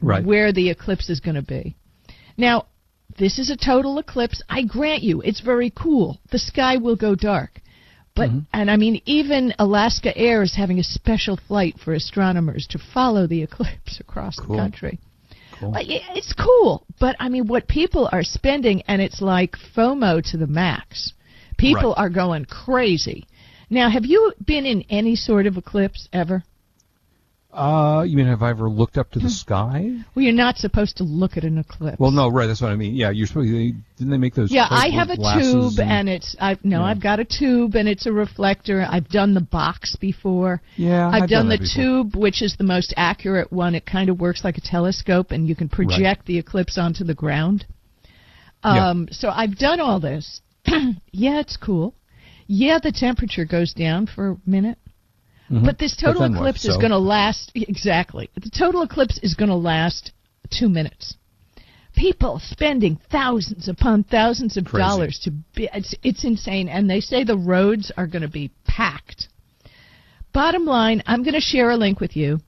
Right. 0.00 0.24
where 0.24 0.52
the 0.52 0.70
eclipse 0.70 1.08
is 1.10 1.20
going 1.20 1.36
to 1.36 1.42
be. 1.42 1.76
Now, 2.36 2.66
this 3.18 3.38
is 3.38 3.50
a 3.50 3.56
total 3.56 3.98
eclipse. 3.98 4.42
I 4.48 4.62
grant 4.62 5.02
you, 5.02 5.20
it's 5.20 5.40
very 5.40 5.70
cool. 5.70 6.18
The 6.30 6.38
sky 6.38 6.76
will 6.76 6.96
go 6.96 7.14
dark. 7.14 7.60
But 8.14 8.28
mm-hmm. 8.28 8.40
and 8.52 8.70
I 8.70 8.76
mean 8.76 9.00
even 9.06 9.54
Alaska 9.58 10.16
Air 10.16 10.42
is 10.42 10.54
having 10.54 10.78
a 10.78 10.84
special 10.84 11.38
flight 11.48 11.76
for 11.82 11.94
astronomers 11.94 12.66
to 12.68 12.78
follow 12.92 13.26
the 13.26 13.42
eclipse 13.42 14.00
across 14.06 14.36
Cool. 14.36 14.56
the 14.56 14.62
country. 14.62 14.98
Cool. 15.58 15.74
It's 15.76 16.32
cool, 16.34 16.84
but 17.00 17.16
I 17.18 17.28
mean 17.28 17.46
what 17.46 17.68
people 17.68 18.08
are 18.12 18.22
spending 18.22 18.82
and 18.82 19.00
it's 19.00 19.22
like 19.22 19.54
FOMO 19.76 20.22
to 20.30 20.36
the 20.36 20.46
max. 20.46 21.12
People 21.56 21.94
Right. 21.96 22.04
are 22.04 22.10
going 22.10 22.44
crazy. 22.46 23.26
Now, 23.70 23.88
have 23.88 24.04
you 24.04 24.32
been 24.44 24.66
in 24.66 24.84
any 24.90 25.16
sort 25.16 25.46
of 25.46 25.56
eclipse 25.56 26.08
ever? 26.12 26.44
Uh, 27.52 28.02
you 28.06 28.16
mean 28.16 28.26
have 28.26 28.42
I 28.42 28.48
ever 28.48 28.70
looked 28.70 28.96
up 28.96 29.10
to 29.10 29.18
the 29.18 29.28
sky? 29.28 29.98
Well, 30.14 30.24
you're 30.24 30.32
not 30.32 30.56
supposed 30.56 30.96
to 30.96 31.04
look 31.04 31.36
at 31.36 31.44
an 31.44 31.58
eclipse. 31.58 31.98
Well, 31.98 32.10
no, 32.10 32.30
right. 32.30 32.46
That's 32.46 32.62
what 32.62 32.70
I 32.70 32.76
mean. 32.76 32.94
Yeah, 32.94 33.10
you're 33.10 33.26
supposed. 33.26 33.50
To, 33.50 33.72
didn't 33.98 34.10
they 34.10 34.16
make 34.16 34.34
those? 34.34 34.50
Yeah, 34.50 34.66
I 34.70 34.88
have 34.88 35.10
a 35.10 35.16
tube, 35.16 35.78
and, 35.78 36.08
it's 36.08 36.34
I've 36.40 36.64
no, 36.64 36.78
Yeah. 36.78 36.84
I've 36.84 37.02
got 37.02 37.20
a 37.20 37.26
tube, 37.26 37.74
and 37.74 37.88
it's 37.88 38.06
a 38.06 38.12
reflector. 38.12 38.86
I've 38.88 39.08
done 39.08 39.34
the 39.34 39.42
box 39.42 39.96
before. 39.96 40.62
Yeah, 40.76 41.08
I've, 41.08 41.24
I've 41.24 41.28
done, 41.28 41.48
done 41.48 41.58
the 41.60 41.70
tube, 41.74 42.16
which 42.16 42.40
is 42.40 42.56
the 42.56 42.64
most 42.64 42.94
accurate 42.96 43.52
one. 43.52 43.74
It 43.74 43.84
kind 43.84 44.08
of 44.08 44.18
works 44.18 44.44
like 44.44 44.56
a 44.56 44.62
telescope, 44.62 45.30
and 45.30 45.46
you 45.46 45.54
can 45.54 45.68
project 45.68 46.24
the 46.24 46.38
eclipse 46.38 46.78
onto 46.78 47.04
the 47.04 47.14
ground. 47.14 47.66
Yeah. 48.64 48.88
Um, 48.88 49.08
So 49.10 49.28
I've 49.28 49.58
done 49.58 49.78
all 49.78 50.00
this. 50.00 50.40
yeah, 50.66 51.40
it's 51.40 51.58
cool. 51.58 51.94
Yeah, 52.46 52.78
the 52.82 52.92
temperature 52.92 53.44
goes 53.44 53.74
down 53.74 54.06
for 54.06 54.30
a 54.30 54.36
minute. 54.46 54.78
But 55.50 55.78
this 55.78 55.94
Mm-hmm. 55.96 56.06
But 56.06 56.06
total 56.06 56.22
then 56.22 56.32
what? 56.32 56.38
eclipse 56.38 56.64
is 56.64 56.76
going 56.76 56.90
to 56.90 56.98
last 56.98 57.52
exactly. 57.54 58.30
The 58.34 58.50
total 58.50 58.82
eclipse 58.82 59.18
is 59.22 59.34
going 59.34 59.50
to 59.50 59.54
last 59.56 60.12
two 60.50 60.68
minutes. 60.68 61.16
People 61.94 62.40
spending 62.42 62.98
thousands 63.10 63.68
upon 63.68 64.04
thousands 64.04 64.56
of 64.56 64.64
Crazy. 64.64 64.82
dollars 64.82 65.20
to 65.24 65.30
be 65.54 65.68
it's, 65.74 65.94
it's 66.02 66.24
insane, 66.24 66.68
and 66.68 66.88
they 66.88 67.00
say 67.00 67.22
the 67.22 67.36
roads 67.36 67.92
are 67.96 68.06
going 68.06 68.22
to 68.22 68.28
be 68.28 68.50
packed. 68.66 69.28
Bottom 70.32 70.64
line, 70.64 71.02
I'm 71.06 71.22
going 71.22 71.34
to 71.34 71.40
share 71.40 71.70
a 71.70 71.76
link 71.76 72.00
with 72.00 72.16
you. 72.16 72.40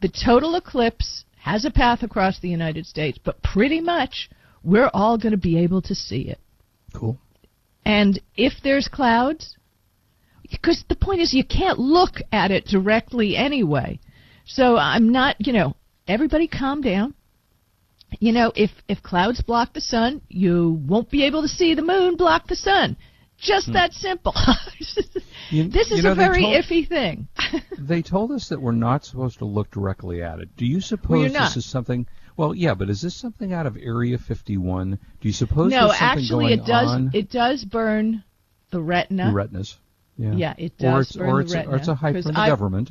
The 0.00 0.08
total 0.08 0.56
eclipse 0.56 1.24
has 1.38 1.64
a 1.64 1.70
path 1.70 2.02
across 2.02 2.40
the 2.40 2.48
United 2.48 2.86
States, 2.86 3.18
but 3.24 3.42
pretty 3.42 3.80
much 3.80 4.28
we're 4.64 4.90
all 4.92 5.16
going 5.16 5.32
to 5.32 5.38
be 5.38 5.58
able 5.58 5.82
to 5.82 5.94
see 5.94 6.22
it. 6.22 6.40
Cool. 6.92 7.18
And 7.84 8.20
if 8.36 8.54
there's 8.62 8.88
clouds, 8.88 9.56
because 10.50 10.84
the 10.88 10.96
point 10.96 11.20
is 11.20 11.32
you 11.32 11.44
can't 11.44 11.78
look 11.78 12.20
at 12.32 12.50
it 12.50 12.66
directly 12.66 13.36
anyway. 13.36 14.00
So 14.44 14.76
I'm 14.76 15.10
not, 15.10 15.36
you 15.38 15.52
know, 15.52 15.76
everybody 16.08 16.48
calm 16.48 16.80
down. 16.80 17.14
You 18.18 18.32
know, 18.32 18.52
if 18.56 18.70
if 18.88 19.02
clouds 19.02 19.40
block 19.40 19.72
the 19.72 19.80
sun, 19.80 20.20
you 20.28 20.80
won't 20.84 21.10
be 21.10 21.26
able 21.26 21.42
to 21.42 21.48
see 21.48 21.74
the 21.74 21.82
moon 21.82 22.16
block 22.16 22.48
the 22.48 22.56
sun. 22.56 22.96
Just 23.38 23.66
hmm. 23.66 23.72
that 23.72 23.92
simple. 23.92 24.34
You- 25.50 25.68
this 25.68 25.90
is 25.90 25.96
you 25.96 26.02
know, 26.04 26.12
a 26.12 26.14
very 26.14 26.42
told- 26.42 26.64
iffy 26.64 26.88
thing. 26.88 27.28
They 27.78 28.02
told 28.02 28.30
us 28.30 28.50
that 28.50 28.60
we're 28.60 28.72
not 28.72 29.04
supposed 29.04 29.38
to 29.38 29.46
look 29.46 29.70
directly 29.72 30.22
at 30.22 30.38
it. 30.38 30.54
Do 30.56 30.64
you 30.64 30.80
suppose 30.80 31.32
you're 31.32 31.40
this 31.40 31.56
is 31.56 31.64
something? 31.64 32.06
Well, 32.36 32.54
yeah, 32.54 32.74
but 32.74 32.88
is 32.88 33.00
this 33.00 33.16
something 33.16 33.52
out 33.52 33.66
of 33.66 33.76
Area 33.76 34.18
51? 34.18 34.98
Do 35.20 35.28
you 35.28 35.32
suppose 35.32 35.72
no, 35.72 35.90
actually, 35.92 36.52
it 36.52 36.64
does 36.64 36.88
on 36.88 37.10
it 37.14 37.30
does 37.30 37.64
burn 37.64 38.22
the 38.70 38.80
retina. 38.80 39.26
the 39.26 39.32
retinas? 39.32 39.76
Yeah. 40.20 40.34
Yeah, 40.34 40.54
it 40.58 40.72
Or 40.80 40.98
does 40.98 41.06
it's 41.08 41.16
burn 41.16 41.28
or 41.30 41.44
the 41.44 41.58
it's, 41.60 41.68
or 41.68 41.76
it's 41.76 41.88
a 41.88 41.94
hype 41.94 42.22
from 42.22 42.34
the 42.34 42.38
I've- 42.40 42.50
government. 42.50 42.90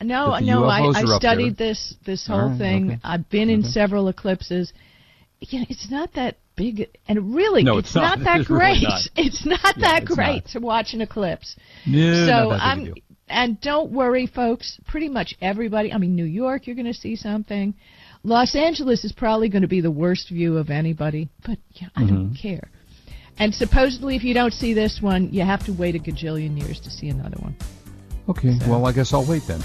No, 0.00 0.36
no, 0.40 0.64
I, 0.64 0.80
UFOs 0.80 0.96
I 0.96 1.18
studied 1.18 1.56
this 1.56 1.94
this 2.04 2.26
whole 2.26 2.48
right, 2.48 2.58
thing. 2.58 2.90
okay. 2.92 3.00
I've 3.04 3.28
been 3.30 3.48
in 3.50 3.62
several 3.62 4.08
eclipses. 4.08 4.72
Yeah, 5.40 5.64
it's 5.68 5.90
not 5.90 6.14
that 6.14 6.38
big, 6.56 6.88
and 7.06 7.34
really, 7.34 7.62
No, 7.62 7.78
it's, 7.78 7.88
it's 7.90 7.94
not. 7.96 8.18
that 8.24 8.40
It's 8.40 8.50
really 8.50 8.80
great. 8.80 8.82
not. 8.82 9.00
It's 9.16 9.46
not 9.46 9.60
Yeah, 9.76 9.90
that 9.90 10.02
it's 10.02 10.14
great 10.14 10.42
not. 10.44 10.52
to 10.52 10.58
watch 10.60 10.94
an 10.94 11.02
eclipse. 11.02 11.54
No, 11.86 12.14
so 12.26 12.48
not 12.48 12.58
that 12.58 12.78
big 12.78 12.88
a 12.88 12.90
I'm, 12.92 12.94
and 13.28 13.60
don't 13.60 13.92
worry, 13.92 14.26
folks. 14.26 14.78
Pretty 14.88 15.08
much 15.08 15.34
everybody. 15.40 15.92
I 15.92 15.98
mean, 15.98 16.16
New 16.16 16.24
York, 16.24 16.66
you're 16.66 16.76
going 16.76 16.92
to 16.92 16.98
see 16.98 17.14
something. 17.14 17.74
Los 18.24 18.54
Angeles 18.56 19.04
is 19.04 19.12
probably 19.12 19.48
going 19.50 19.62
to 19.62 19.68
be 19.68 19.80
the 19.82 19.90
worst 19.90 20.30
view 20.30 20.56
of 20.58 20.70
anybody, 20.70 21.28
but 21.46 21.58
yeah, 21.74 21.88
I 21.94 22.02
Mm-hmm. 22.02 22.14
don't 22.14 22.34
care. 22.34 22.70
And 23.38 23.54
supposedly, 23.54 24.14
if 24.16 24.22
you 24.24 24.34
don't 24.34 24.52
see 24.52 24.72
this 24.74 25.00
one, 25.02 25.32
you 25.32 25.42
have 25.42 25.64
to 25.66 25.72
wait 25.72 25.94
a 25.94 25.98
gajillion 25.98 26.60
years 26.60 26.78
to 26.80 26.90
see 26.90 27.08
another 27.08 27.36
one. 27.38 27.56
Okay, 28.28 28.56
well, 28.68 28.86
I 28.86 28.92
guess 28.92 29.12
I'll 29.12 29.24
wait 29.24 29.42
then. 29.46 29.62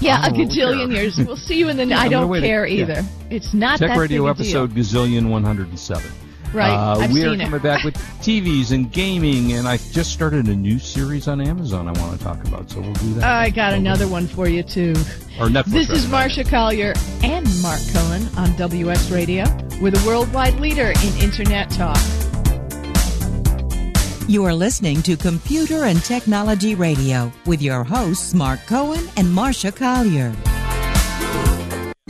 Yeah, 0.00 0.24
a 0.26 0.30
gajillion 0.30 0.92
years. 0.94 1.16
We'll 1.18 1.36
see 1.36 1.58
you 1.58 1.68
in 1.68 1.76
the. 1.76 1.84
Yeah, 1.88 2.00
I 2.00 2.08
don't 2.08 2.40
care 2.40 2.66
yeah. 2.66 2.82
either. 2.82 3.02
It's 3.30 3.52
not 3.52 3.78
Tech 3.78 3.90
that 3.90 3.98
Radio 3.98 4.22
a 4.22 4.26
deal. 4.26 4.30
episode 4.30 4.70
gazillion 4.72 5.28
107. 5.28 6.10
Right, 6.54 6.70
Uh, 6.70 6.98
I've 7.00 7.12
we 7.12 7.22
are 7.24 7.32
seen 7.32 7.40
it. 7.42 7.44
coming 7.44 7.60
back 7.60 7.84
with 7.84 7.94
TVs 8.22 8.72
and 8.72 8.90
gaming, 8.90 9.52
and 9.52 9.68
I 9.68 9.76
just 9.76 10.12
started 10.12 10.46
a 10.48 10.56
new 10.56 10.78
series 10.78 11.28
on 11.28 11.42
Amazon 11.42 11.86
I 11.88 11.92
want 12.00 12.16
to 12.18 12.24
talk 12.24 12.42
about, 12.46 12.70
so 12.70 12.80
we'll 12.80 12.94
do 12.94 13.12
that. 13.14 13.24
I 13.24 13.50
got 13.50 13.74
another 13.74 14.08
one 14.08 14.26
for 14.26 14.48
you 14.48 14.62
too. 14.62 14.92
Or 15.38 15.48
Netflix. 15.48 15.64
This 15.72 15.90
is. 15.90 16.06
Marsha 16.06 16.48
Collier 16.48 16.94
and 17.22 17.46
Mark 17.60 17.80
Cohen 17.92 18.26
on 18.38 18.56
WS 18.56 19.10
Radio. 19.10 19.44
We're 19.82 19.90
the 19.90 20.02
worldwide 20.06 20.58
leader 20.58 20.92
in 21.04 21.22
Internet 21.22 21.68
talk. 21.70 21.98
You 24.28 24.44
are 24.44 24.52
listening 24.52 25.00
to 25.04 25.16
Computer 25.16 25.84
and 25.84 26.04
Technology 26.04 26.74
Radio 26.74 27.32
with 27.46 27.62
your 27.62 27.82
hosts, 27.82 28.34
Mark 28.34 28.60
Cohen 28.66 29.08
and 29.16 29.26
Marsha 29.26 29.74
Collier. 29.74 30.36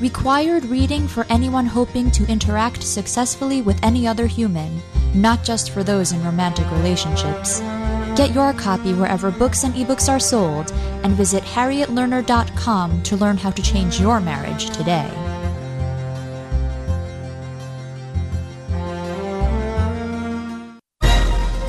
required 0.00 0.64
reading 0.66 1.08
for 1.08 1.24
anyone 1.30 1.66
hoping 1.66 2.10
to 2.10 2.26
interact 2.26 2.82
successfully 2.82 3.62
with 3.62 3.82
any 3.82 4.06
other 4.06 4.26
human, 4.26 4.82
not 5.14 5.42
just 5.42 5.70
for 5.70 5.82
those 5.82 6.12
in 6.12 6.22
romantic 6.24 6.70
relationships. 6.70 7.60
Get 8.16 8.34
your 8.34 8.52
copy 8.52 8.92
wherever 8.92 9.30
books 9.30 9.64
and 9.64 9.74
ebooks 9.74 10.08
are 10.08 10.20
sold 10.20 10.72
and 11.02 11.14
visit 11.14 11.42
harrietlerner.com 11.42 13.02
to 13.02 13.16
learn 13.16 13.36
how 13.36 13.50
to 13.50 13.62
change 13.62 14.00
your 14.00 14.20
marriage 14.20 14.70
today. 14.70 15.10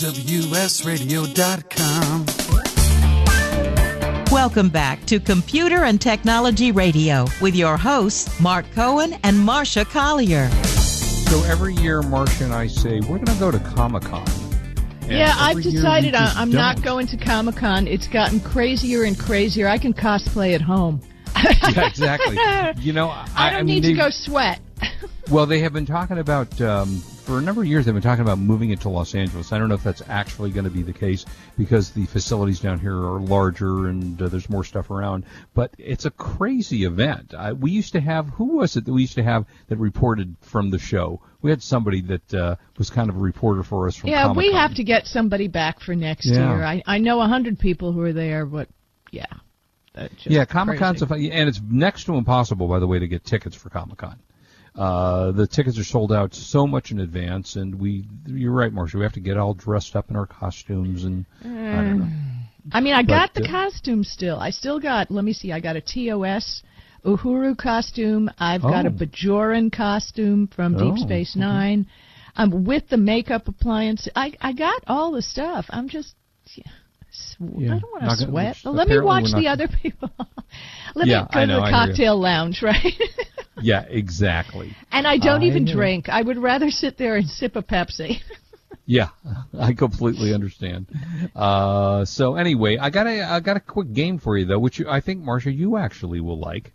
WSRadio.com. 0.00 2.39
Welcome 4.30 4.68
back 4.68 5.04
to 5.06 5.18
Computer 5.18 5.82
and 5.82 6.00
Technology 6.00 6.70
Radio 6.70 7.26
with 7.40 7.56
your 7.56 7.76
hosts, 7.76 8.38
Mark 8.38 8.64
Cohen 8.76 9.14
and 9.24 9.36
Marsha 9.36 9.84
Collier. 9.84 10.48
So 11.28 11.42
every 11.50 11.74
year, 11.74 12.00
Marsha 12.00 12.42
and 12.42 12.54
I 12.54 12.68
say, 12.68 13.00
we're 13.00 13.18
going 13.18 13.24
to 13.26 13.40
go 13.40 13.50
to 13.50 13.58
Comic 13.58 14.04
Con. 14.04 14.24
Yeah, 15.08 15.34
I've 15.36 15.60
decided 15.60 16.14
I, 16.14 16.32
I'm 16.36 16.50
not 16.50 16.80
going 16.80 17.08
to 17.08 17.16
Comic 17.16 17.56
Con. 17.56 17.88
It's 17.88 18.06
gotten 18.06 18.38
crazier 18.38 19.02
and 19.02 19.18
crazier. 19.18 19.66
I 19.66 19.78
can 19.78 19.92
cosplay 19.92 20.54
at 20.54 20.60
home. 20.60 21.00
yeah, 21.34 21.88
exactly. 21.88 22.38
You 22.80 22.92
know, 22.92 23.08
I, 23.08 23.26
I 23.34 23.50
don't 23.50 23.60
I 23.60 23.62
mean, 23.64 23.82
need 23.82 23.88
to 23.88 23.94
go 23.94 24.10
sweat. 24.10 24.60
Well, 25.28 25.46
they 25.46 25.58
have 25.60 25.72
been 25.72 25.86
talking 25.86 26.18
about 26.18 26.60
um, 26.60 27.02
for 27.30 27.38
a 27.38 27.42
number 27.42 27.60
of 27.60 27.68
years. 27.68 27.84
They've 27.84 27.94
been 27.94 28.02
talking 28.02 28.22
about 28.22 28.38
moving 28.40 28.70
it 28.70 28.80
to 28.80 28.88
Los 28.88 29.14
Angeles. 29.14 29.52
I 29.52 29.58
don't 29.58 29.68
know 29.68 29.76
if 29.76 29.84
that's 29.84 30.02
actually 30.08 30.50
going 30.50 30.64
to 30.64 30.70
be 30.70 30.82
the 30.82 30.92
case 30.92 31.24
because 31.56 31.90
the 31.92 32.06
facilities 32.06 32.58
down 32.58 32.80
here 32.80 32.96
are 32.96 33.20
larger 33.20 33.86
and 33.86 34.20
uh, 34.20 34.26
there's 34.28 34.50
more 34.50 34.64
stuff 34.64 34.90
around. 34.90 35.24
But 35.54 35.72
it's 35.78 36.06
a 36.06 36.10
crazy 36.10 36.82
event. 36.84 37.32
I, 37.32 37.52
we 37.52 37.70
used 37.70 37.92
to 37.92 38.00
have 38.00 38.28
who 38.30 38.56
was 38.56 38.76
it 38.76 38.84
that 38.84 38.92
we 38.92 39.02
used 39.02 39.14
to 39.14 39.22
have 39.22 39.46
that 39.68 39.76
reported 39.76 40.34
from 40.40 40.70
the 40.70 40.80
show? 40.80 41.22
We 41.40 41.50
had 41.50 41.62
somebody 41.62 42.00
that 42.00 42.34
uh, 42.34 42.56
was 42.76 42.90
kind 42.90 43.08
of 43.08 43.14
a 43.14 43.20
reporter 43.20 43.62
for 43.62 43.86
us 43.86 43.94
from 43.94 44.10
yeah, 44.10 44.26
we 44.32 44.46
Comic-Con. 44.50 44.60
have 44.60 44.74
to 44.74 44.84
get 44.84 45.06
somebody 45.06 45.46
back 45.46 45.78
for 45.80 45.94
next 45.94 46.26
Yeah. 46.26 46.56
year. 46.56 46.64
I 46.64 46.82
I 46.84 46.98
know 46.98 47.20
a 47.20 47.28
hundred 47.28 47.60
people 47.60 47.92
who 47.92 48.00
are 48.00 48.12
there, 48.12 48.44
but 48.44 48.68
yeah, 49.12 49.26
Yeah, 50.24 50.46
Comic 50.46 50.80
Con's 50.80 51.00
and 51.00 51.22
it's 51.22 51.60
next 51.70 52.04
to 52.04 52.16
impossible, 52.16 52.66
by 52.66 52.80
the 52.80 52.88
way, 52.88 52.98
to 52.98 53.06
get 53.06 53.24
tickets 53.24 53.54
for 53.54 53.70
Comic 53.70 53.98
Con. 53.98 54.18
Uh, 54.76 55.32
the 55.32 55.46
tickets 55.46 55.78
are 55.78 55.84
sold 55.84 56.12
out 56.12 56.32
so 56.34 56.66
much 56.66 56.90
in 56.90 57.00
advance, 57.00 57.56
and 57.56 57.74
we, 57.74 58.04
you're 58.26 58.52
right, 58.52 58.72
Marsha, 58.72 58.94
we 58.94 59.02
have 59.02 59.12
to 59.14 59.20
get 59.20 59.36
all 59.36 59.52
dressed 59.52 59.96
up 59.96 60.10
in 60.10 60.16
our 60.16 60.26
costumes, 60.26 61.04
and 61.04 61.26
I 61.42 61.46
don't 61.48 61.98
know. 61.98 62.08
I 62.72 62.80
mean, 62.80 62.92
I 62.94 63.02
But, 63.02 63.08
got 63.08 63.34
the 63.34 63.44
uh, 63.44 63.50
costume 63.50 64.04
still. 64.04 64.38
I 64.38 64.50
still 64.50 64.78
got. 64.78 65.10
Let 65.10 65.24
me 65.24 65.32
see. 65.32 65.50
I 65.50 65.60
got 65.60 65.76
a 65.76 65.80
TOS 65.80 66.62
Uhura 67.04 67.56
costume. 67.56 68.30
I've 68.38 68.62
got 68.62 68.84
a 68.86 68.90
Oh. 68.90 68.92
Bajoran 68.92 69.72
costume 69.72 70.46
from 70.46 70.74
Deep 70.76 70.94
Oh, 70.98 71.02
Space. 71.04 71.34
Nine. 71.34 71.86
I'm 72.36 72.64
with 72.64 72.88
the 72.88 72.96
makeup 72.96 73.48
appliance. 73.48 74.06
I 74.14 74.34
I 74.40 74.52
got 74.52 74.84
all 74.86 75.12
the 75.12 75.22
stuff. 75.22 75.66
I'm 75.70 75.88
just. 75.88 76.14
Yeah, 77.38 77.46
Yeah, 77.56 77.74
I 77.74 77.78
don't 77.78 77.90
want 77.92 78.02
to 78.02 78.06
gonna- 78.06 78.30
sweat. 78.30 78.56
which 78.64 78.74
Let 78.74 78.88
me 78.88 79.00
watch 79.00 79.32
the 79.34 79.48
other 79.48 79.68
people. 79.82 80.10
Let 80.94 81.06
Yeah, 81.06 81.22
me 81.22 81.28
go 81.32 81.40
I 81.40 81.46
to 81.46 81.46
the 81.46 81.60
I 81.60 81.70
hear 81.70 81.80
you. 81.80 81.86
cocktail 81.88 82.20
lounge, 82.20 82.62
right? 82.62 83.00
Yeah, 83.62 83.82
exactly. 83.88 84.74
and 84.92 85.06
I 85.06 85.18
don't 85.18 85.42
I 85.42 85.46
even 85.46 85.64
know. 85.64 85.72
drink. 85.74 86.08
I 86.08 86.22
would 86.22 86.38
rather 86.38 86.70
sit 86.70 86.96
there 86.98 87.16
and 87.16 87.28
sip 87.28 87.56
a 87.56 87.62
Pepsi. 87.62 88.20
Yeah, 88.86 89.10
I 89.56 89.72
completely 89.74 90.34
understand. 90.34 90.86
Uh, 91.36 92.04
so 92.04 92.34
anyway, 92.34 92.76
I 92.76 92.90
got 92.90 93.06
a 93.06 93.22
I 93.22 93.38
got 93.40 93.56
a 93.56 93.60
quick 93.60 93.92
game 93.92 94.18
for 94.18 94.36
you 94.36 94.46
though, 94.46 94.58
which 94.58 94.80
you, 94.80 94.88
I 94.88 95.00
think 95.00 95.22
Marsha 95.22 95.54
you 95.56 95.76
actually 95.76 96.20
will 96.20 96.38
like. 96.40 96.72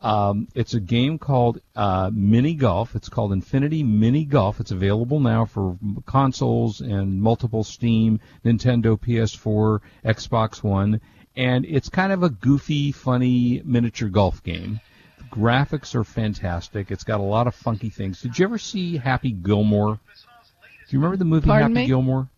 Um, 0.00 0.46
it's 0.54 0.74
a 0.74 0.80
game 0.80 1.18
called 1.18 1.60
uh, 1.74 2.10
Mini 2.12 2.54
Golf. 2.54 2.94
It's 2.94 3.08
called 3.08 3.32
Infinity 3.32 3.82
Mini 3.82 4.24
Golf. 4.24 4.60
It's 4.60 4.70
available 4.70 5.18
now 5.18 5.44
for 5.44 5.76
consoles 6.06 6.80
and 6.80 7.20
multiple 7.20 7.64
Steam, 7.64 8.20
Nintendo, 8.44 8.98
PS4, 8.98 9.80
Xbox 10.04 10.62
One, 10.62 11.00
and 11.36 11.64
it's 11.64 11.88
kind 11.88 12.12
of 12.12 12.22
a 12.22 12.30
goofy, 12.30 12.92
funny 12.92 13.60
miniature 13.64 14.08
golf 14.08 14.42
game. 14.42 14.80
The 15.18 15.24
graphics 15.24 15.94
are 15.96 16.04
fantastic. 16.04 16.90
It's 16.90 17.04
got 17.04 17.18
a 17.18 17.24
lot 17.24 17.48
of 17.48 17.54
funky 17.54 17.90
things. 17.90 18.20
Did 18.20 18.38
you 18.38 18.44
ever 18.44 18.58
see 18.58 18.96
Happy 18.96 19.32
Gilmore? 19.32 19.94
Do 19.94 20.96
you 20.96 21.00
remember 21.00 21.16
the 21.16 21.24
movie 21.24 21.46
Pardon 21.46 21.74
Happy 21.74 21.82
me? 21.82 21.86
Gilmore? 21.86 22.22
Do 22.22 22.28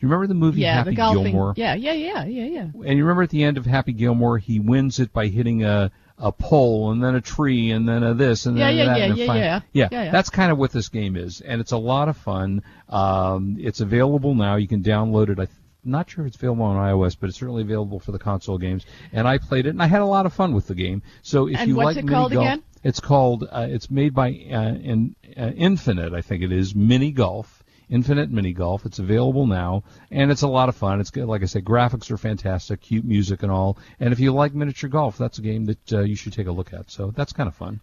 you 0.00 0.08
remember 0.08 0.26
the 0.26 0.34
movie 0.34 0.60
yeah, 0.60 0.74
Happy 0.74 0.90
the. 0.90 0.96
Gilmore? 0.96 1.54
Yeah, 1.56 1.74
yeah, 1.74 1.92
yeah, 1.92 2.24
yeah, 2.26 2.44
yeah. 2.44 2.68
And 2.84 2.98
you 2.98 3.04
remember 3.04 3.22
at 3.22 3.30
the 3.30 3.42
end 3.42 3.56
of 3.56 3.64
Happy 3.64 3.92
Gilmore, 3.92 4.36
he 4.36 4.60
wins 4.60 5.00
it 5.00 5.12
by 5.12 5.28
hitting 5.28 5.64
a 5.64 5.90
a 6.18 6.32
pole 6.32 6.90
and 6.92 7.02
then 7.04 7.14
a 7.14 7.20
tree 7.20 7.70
and 7.70 7.86
then 7.88 8.02
a 8.02 8.14
this 8.14 8.46
and 8.46 8.56
Yeah, 8.56 8.68
then 8.68 8.76
yeah, 8.76 8.84
that. 8.86 8.98
yeah, 8.98 9.04
and 9.04 9.16
yeah, 9.18 9.26
fin- 9.26 9.36
yeah. 9.36 9.60
yeah. 9.72 9.88
Yeah, 9.92 10.04
yeah. 10.04 10.10
That's 10.12 10.30
kind 10.30 10.50
of 10.50 10.58
what 10.58 10.72
this 10.72 10.88
game 10.88 11.16
is, 11.16 11.40
and 11.40 11.60
it's 11.60 11.72
a 11.72 11.76
lot 11.78 12.08
of 12.08 12.16
fun. 12.16 12.62
Um, 12.88 13.56
it's 13.60 13.80
available 13.80 14.34
now. 14.34 14.56
You 14.56 14.68
can 14.68 14.82
download 14.82 15.28
it. 15.28 15.38
I'm 15.38 15.48
not 15.84 16.08
sure 16.10 16.24
if 16.24 16.28
it's 16.28 16.36
available 16.36 16.64
on 16.64 16.76
iOS, 16.76 17.16
but 17.20 17.28
it's 17.28 17.38
certainly 17.38 17.62
available 17.62 18.00
for 18.00 18.12
the 18.12 18.18
console 18.18 18.58
games. 18.58 18.84
And 19.12 19.28
I 19.28 19.38
played 19.38 19.66
it, 19.66 19.70
and 19.70 19.82
I 19.82 19.86
had 19.86 20.00
a 20.00 20.06
lot 20.06 20.26
of 20.26 20.32
fun 20.32 20.52
with 20.54 20.66
the 20.66 20.74
game. 20.74 21.02
So 21.22 21.48
if 21.48 21.58
And 21.58 21.68
you 21.68 21.76
like 21.76 21.96
mini 21.96 22.08
golf, 22.08 22.32
again? 22.32 22.62
it's 22.82 22.98
called. 23.00 23.44
Uh, 23.50 23.66
it's 23.70 23.90
made 23.90 24.14
by 24.14 24.28
uh, 24.30 24.74
in, 24.74 25.14
uh, 25.36 25.50
Infinite, 25.54 26.12
I 26.14 26.22
think 26.22 26.42
it 26.42 26.50
is. 26.50 26.74
Mini 26.74 27.12
Golf. 27.12 27.55
Infinite 27.88 28.30
Mini 28.30 28.52
Golf. 28.52 28.84
It's 28.84 28.98
available 28.98 29.46
now, 29.46 29.84
and 30.10 30.30
it's 30.30 30.42
a 30.42 30.48
lot 30.48 30.68
of 30.68 30.76
fun. 30.76 31.00
It's 31.00 31.10
good, 31.10 31.26
like 31.26 31.42
I 31.42 31.46
said, 31.46 31.64
graphics 31.64 32.10
are 32.10 32.16
fantastic, 32.18 32.80
cute 32.80 33.04
music 33.04 33.42
and 33.42 33.52
all. 33.52 33.78
And 34.00 34.12
if 34.12 34.18
you 34.18 34.32
like 34.32 34.54
miniature 34.54 34.90
golf, 34.90 35.16
that's 35.18 35.38
a 35.38 35.42
game 35.42 35.66
that 35.66 35.92
uh, 35.92 36.00
you 36.00 36.16
should 36.16 36.32
take 36.32 36.46
a 36.48 36.52
look 36.52 36.72
at. 36.72 36.90
So 36.90 37.12
that's 37.16 37.32
kind 37.32 37.48
of 37.48 37.54
fun. 37.54 37.80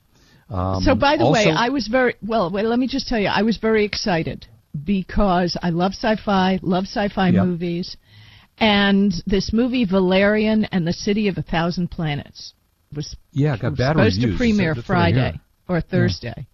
Um, 0.49 0.81
so 0.81 0.93
by 0.93 1.15
the 1.17 1.29
way, 1.29 1.49
I 1.55 1.69
was 1.69 1.87
very 1.87 2.15
well. 2.21 2.51
Wait, 2.51 2.65
let 2.65 2.77
me 2.79 2.87
just 2.87 3.07
tell 3.07 3.19
you, 3.19 3.29
I 3.29 3.43
was 3.43 3.57
very 3.57 3.85
excited 3.85 4.45
because 4.83 5.57
I 5.61 5.69
love 5.69 5.93
sci-fi, 5.93 6.59
love 6.61 6.83
sci-fi 6.83 7.29
Yep. 7.29 7.45
movies, 7.45 7.95
and 8.57 9.13
this 9.25 9.51
movie 9.53 9.85
Valerian 9.85 10.65
and 10.65 10.85
the 10.85 10.93
City 10.93 11.27
of 11.29 11.37
a 11.37 11.41
Thousand 11.43 11.91
Planets 11.91 12.53
was 12.93 13.15
yeah, 13.31 13.57
got 13.57 13.71
was 13.71 13.77
bad 13.77 13.93
supposed 13.93 14.17
reviews. 14.17 14.33
to 14.33 14.37
premiere 14.37 14.75
That's 14.75 14.89
what 14.89 14.97
I 14.97 15.11
hear. 15.11 15.15
Friday 15.21 15.39
or 15.69 15.81
Thursday. 15.81 16.47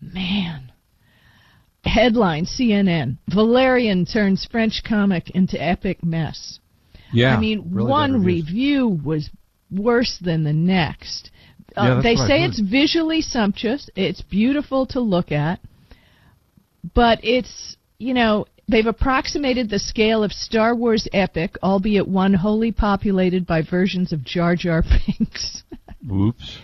Man. 0.00 0.70
Headline 1.88 2.44
CNN 2.44 3.16
Valerian 3.28 4.04
turns 4.06 4.46
French 4.50 4.82
comic 4.86 5.30
into 5.30 5.60
epic 5.60 6.04
mess. 6.04 6.60
Yeah, 7.12 7.34
I 7.34 7.40
mean, 7.40 7.68
really 7.70 7.90
one 7.90 8.24
review 8.24 9.00
was 9.04 9.30
worse 9.70 10.18
than 10.20 10.44
the 10.44 10.52
next. 10.52 11.30
Yeah, 11.76 11.82
Uh, 11.82 11.94
that's 11.94 12.04
they 12.04 12.16
say 12.16 12.44
it's 12.44 12.60
visually 12.60 13.20
sumptuous. 13.20 13.88
It's 13.96 14.22
beautiful 14.22 14.86
to 14.86 15.00
look 15.00 15.32
at, 15.32 15.60
but 16.94 17.20
it's 17.22 17.76
you 17.98 18.14
know 18.14 18.46
they've 18.68 18.86
approximated 18.86 19.70
the 19.70 19.78
scale 19.78 20.22
of 20.22 20.32
Star 20.32 20.74
Wars 20.74 21.08
epic, 21.12 21.56
albeit 21.62 22.06
one 22.06 22.34
wholly 22.34 22.72
populated 22.72 23.46
by 23.46 23.62
versions 23.62 24.12
of 24.12 24.24
Jar 24.24 24.54
Jar 24.54 24.82
Binks. 25.06 25.62
Oops. 26.10 26.58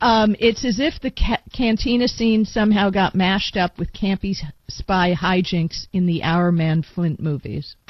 Um, 0.00 0.36
it's 0.38 0.64
as 0.64 0.78
if 0.78 1.00
the 1.00 1.10
ca- 1.10 1.42
cantina 1.52 2.06
scene 2.06 2.44
somehow 2.44 2.90
got 2.90 3.14
mashed 3.16 3.56
up 3.56 3.78
with 3.78 3.92
campy 3.92 4.34
spy 4.68 5.12
hijinks 5.14 5.86
in 5.92 6.06
the 6.06 6.22
Our 6.22 6.52
Man 6.52 6.82
Flint 6.82 7.18
movies. 7.20 7.74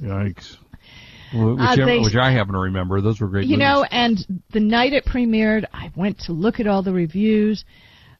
Yikes. 0.00 0.56
Wh- 1.32 1.60
Uh, 1.60 1.76
they- 1.76 1.98
which 1.98 2.14
I 2.14 2.30
happen 2.30 2.52
to 2.54 2.60
remember. 2.60 3.00
Those 3.00 3.20
were 3.20 3.26
great 3.28 3.46
you 3.46 3.56
movies. 3.56 3.58
know, 3.66 3.84
and 3.90 4.42
the 4.52 4.60
night 4.60 4.92
it 4.92 5.04
premiered, 5.04 5.64
I 5.72 5.90
went 5.96 6.20
to 6.20 6.32
look 6.32 6.60
at 6.60 6.66
all 6.68 6.82
the 6.82 6.92
reviews. 6.92 7.64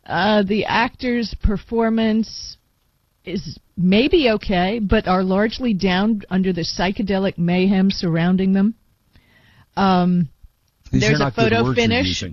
Uh, 0.05 0.43
the 0.43 0.65
actor's 0.65 1.35
performance 1.43 2.57
is 3.25 3.59
maybe 3.77 4.31
okay, 4.31 4.79
but 4.81 5.07
are 5.07 5.23
largely 5.23 5.75
down 5.75 6.23
under 6.31 6.53
the 6.53 6.63
psychedelic 6.63 7.39
mayhem 7.39 7.91
surrounding 7.91 8.53
them. 8.53 8.75
Um, 9.77 10.29
These 10.91 11.03
there's 11.03 11.21
a 11.21 11.31
photo 11.31 11.63
words 11.63 11.77
you're 11.79 11.87
finish. 11.89 12.25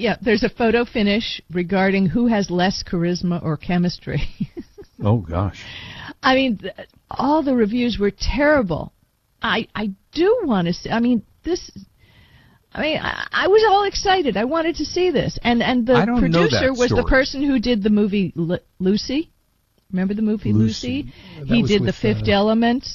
Yeah, 0.00 0.16
there's 0.22 0.42
a 0.42 0.48
photo 0.48 0.86
finish 0.86 1.42
regarding 1.52 2.06
who 2.06 2.26
has 2.26 2.50
less 2.50 2.82
charisma 2.82 3.42
or 3.42 3.56
chemistry. 3.56 4.22
Oh 5.02 5.16
gosh. 5.16 5.64
I 6.22 6.34
mean, 6.34 6.58
th- 6.58 6.74
all 7.10 7.42
the 7.42 7.54
reviews 7.54 7.98
were 7.98 8.10
terrible. 8.10 8.92
I 9.40 9.66
I 9.74 9.92
do 10.12 10.42
want 10.44 10.66
to 10.66 10.74
see. 10.74 10.90
I 10.90 11.00
mean, 11.00 11.22
this. 11.42 11.70
I 12.74 12.82
mean, 12.82 12.98
I, 12.98 13.26
I 13.32 13.48
was 13.48 13.64
all 13.66 13.84
excited. 13.84 14.36
I 14.36 14.44
wanted 14.44 14.76
to 14.76 14.84
see 14.84 15.10
this, 15.10 15.38
and 15.42 15.62
and 15.62 15.86
the 15.86 15.94
I 15.94 16.04
don't 16.04 16.16
know 16.16 16.20
producer 16.20 16.74
was 16.74 16.90
the 16.90 17.06
person 17.08 17.42
who 17.42 17.58
did 17.58 17.82
the 17.82 17.88
movie 17.88 18.34
Lu- 18.36 18.58
Lucy. 18.78 19.30
Remember 19.90 20.12
the 20.12 20.20
movie 20.20 20.52
Lucy. 20.52 21.10
Lucy? 21.38 21.46
He 21.46 21.62
did 21.62 21.82
the 21.86 21.94
Fifth 21.94 22.28
uh, 22.28 22.32
Element. 22.32 22.86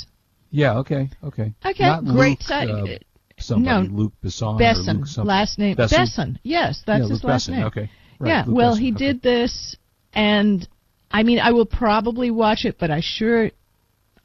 Yeah. 0.52 0.78
Okay. 0.78 1.10
Okay. 1.24 1.56
Okay, 1.66 1.84
Not 1.86 2.06
great 2.06 2.44
Luke, 2.48 2.70
uh, 2.70 2.98
somebody, 3.40 3.88
no, 3.88 3.94
Luc 3.96 4.14
Besson. 4.24 4.56
or 4.56 4.60
Besson, 4.60 5.00
Luke 5.18 5.26
last 5.26 5.60
name 5.60 5.76
Besson? 5.76 5.98
Besson. 6.00 6.38
Yes, 6.44 6.82
that's 6.86 7.04
Yeah, 7.04 7.10
his 7.10 7.24
Luke 7.24 7.24
last 7.24 7.50
Besson, 7.50 7.52
name. 7.54 7.64
okay. 7.66 7.90
Right, 8.20 8.30
yeah, 8.30 8.44
Luke 8.48 8.56
well, 8.56 8.76
Besson, 8.76 8.80
he 8.80 8.90
okay. 8.94 8.98
did 9.06 9.22
this, 9.22 9.76
and 10.14 10.68
I 11.12 11.24
mean, 11.24 11.40
I 11.40 11.52
will 11.52 11.66
probably 11.66 12.32
watch 12.32 12.66
it, 12.66 12.78
but 12.80 12.92
I 12.92 13.02
sure 13.02 13.52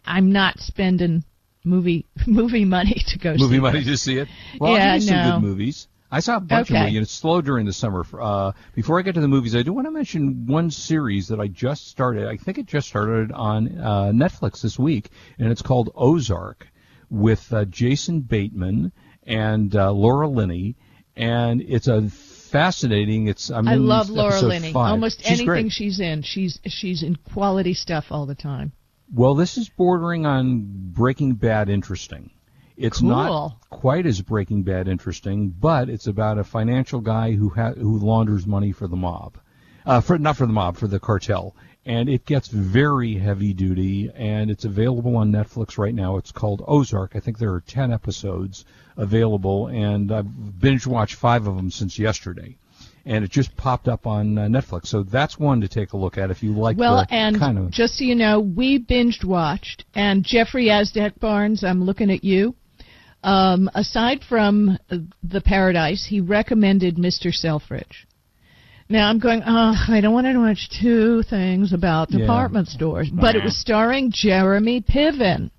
I'm 0.05 0.33
not 0.33 0.59
spending 0.61 1.25
movie 1.65 2.07
movie 2.27 2.65
money 2.65 3.03
to 3.09 3.19
go 3.19 3.35
movie 3.37 3.57
see 3.57 3.61
money 3.61 3.79
it. 3.81 3.85
to 3.85 3.97
see 3.97 4.17
it. 4.19 4.29
Well, 4.61 4.75
Yeah, 4.75 4.95
give 4.95 5.03
you 5.03 5.09
some 5.09 5.17
no. 5.17 5.33
good 5.41 5.47
movies. 5.47 5.89
I 6.13 6.19
saw 6.19 6.39
a 6.39 6.41
bunch 6.41 6.71
Okay. 6.71 6.77
of 6.81 6.87
movies. 6.87 7.03
It's 7.03 7.13
slow 7.13 7.41
during 7.41 7.67
the 7.67 7.73
summer. 7.73 8.05
Uh, 8.21 8.51
before 8.75 8.99
I 8.99 9.03
get 9.03 9.15
to 9.15 9.21
the 9.21 9.29
movies, 9.29 9.55
I 9.55 9.63
do 9.63 9.73
want 9.73 9.87
to 9.87 9.93
mention 9.93 10.47
one 10.47 10.71
series 10.73 11.29
that 11.29 11.39
I 11.39 11.47
just 11.47 11.87
started. 11.87 12.27
I 12.27 12.37
think 12.37 12.59
it 12.59 12.67
just 12.67 12.89
started 12.89 13.31
on 13.31 13.79
uh, 13.79 14.11
Netflix 14.13 14.61
this 14.63 14.77
week, 14.77 15.11
and 15.39 15.53
it's 15.53 15.63
called 15.63 15.91
Ozark 15.95 16.67
with 17.11 17.53
uh, 17.53 17.65
Jason 17.67 18.21
Bateman 18.21 18.93
and 19.25 19.75
uh, 19.77 19.91
Laura 19.93 20.29
Linney, 20.29 20.77
and 21.17 21.61
it's 21.61 21.89
a 21.89 22.09
fascinating. 22.51 23.29
It's 23.29 23.51
I'm 23.51 23.69
I 23.69 23.75
love 23.75 24.09
Laura 24.11 24.41
Linney. 24.41 24.73
five. 24.73 24.93
Almost 24.93 25.21
She's 25.21 25.29
anything 25.29 25.47
great. 25.47 25.73
she's 25.73 26.01
in, 26.01 26.23
she's 26.23 26.59
she's 26.67 27.03
in 27.03 27.17
quality 27.17 27.75
stuff 27.75 28.07
all 28.11 28.27
the 28.27 28.35
time. 28.35 28.73
Well, 29.13 29.35
this 29.35 29.57
is 29.59 29.69
bordering 29.69 30.25
on 30.27 30.65
Breaking 30.93 31.35
Bad 31.35 31.69
interesting. 31.69 32.31
It's 32.77 33.01
Cool. 33.01 33.11
not 33.11 33.57
quite 33.69 34.07
as 34.07 34.21
Breaking 34.23 34.63
Bad 34.63 34.89
interesting, 34.89 35.51
but 35.51 35.89
it's 35.91 36.07
about 36.07 36.39
a 36.39 36.45
financial 36.45 37.01
guy 37.01 37.33
who 37.33 37.51
ha- 37.51 37.73
who 37.75 37.99
launders 37.99 38.47
money 38.47 38.73
for 38.73 38.87
the 38.87 38.97
mob, 38.97 39.37
uh, 39.85 40.01
for 40.01 40.19
not 40.19 40.37
for 40.37 40.47
the 40.47 40.53
mob, 40.53 40.77
for 40.77 40.87
the 40.87 41.01
cartel, 41.01 41.55
and 41.87 42.09
it 42.09 42.27
gets 42.27 42.49
very 42.49 43.15
heavy 43.19 43.53
duty, 43.53 44.11
and 44.15 44.51
it's 44.51 44.65
available 44.65 45.17
on 45.17 45.33
Netflix 45.33 45.79
right 45.79 45.95
now. 45.95 46.17
It's 46.17 46.33
called 46.33 46.63
Ozark. 46.67 47.13
I 47.15 47.21
think 47.21 47.39
there 47.39 47.53
are 47.53 47.63
ten 47.67 47.93
episodes 47.93 48.65
available, 48.97 49.69
and 49.69 50.13
I've 50.13 50.61
binge 50.61 50.87
watched 50.87 51.17
five 51.17 51.47
of 51.47 51.57
them 51.57 51.71
since 51.71 51.99
yesterday. 51.99 52.57
And 53.07 53.25
it 53.25 53.31
just 53.31 53.57
popped 53.57 53.89
up 53.89 54.07
on 54.07 54.37
uh, 54.37 54.43
Netflix, 54.43 54.89
so 54.89 55.03
that's 55.03 55.39
one 55.39 55.63
to 55.63 55.69
take 55.69 55.95
a 55.95 55.97
look 55.97 56.19
at 56.19 56.31
if 56.31 56.43
you 56.43 56.53
like 56.53 56.77
well, 56.77 57.07
and 57.09 57.39
kind 57.39 57.57
of 57.59 57.71
just 57.71 57.97
so 57.97 58.05
you 58.05 58.15
know, 58.15 58.41
we 58.41 58.79
binged 58.79 59.25
watched, 59.25 59.85
and 59.95 60.23
Jeffrey 60.23 60.67
Asdeck 60.67 61.19
Barnes, 61.19 61.65
I'm 61.65 61.83
looking 61.83 62.11
at 62.11 62.23
you. 62.23 62.55
Um, 63.23 63.71
aside 63.75 64.23
from 64.29 64.79
uh, 64.91 64.99
the 65.23 65.41
Paradise, 65.41 66.07
he 66.09 66.21
recommended 66.21 66.97
Mr. 66.97 67.33
Selfridge. 67.33 68.07
Now 68.91 69.09
I'm 69.09 69.21
going, 69.21 69.43
oh, 69.47 69.75
I 69.89 70.01
don't 70.01 70.13
want 70.13 70.27
to 70.27 70.37
watch 70.37 70.69
two 70.83 71.23
things 71.23 71.73
about 71.73 72.11
Yeah. 72.11 72.19
department 72.19 72.67
stores, 72.69 73.09
but 73.09 73.37
it 73.37 73.45
was 73.45 73.57
starring 73.57 74.11
Jeremy 74.13 74.83
Piven. 74.83 75.51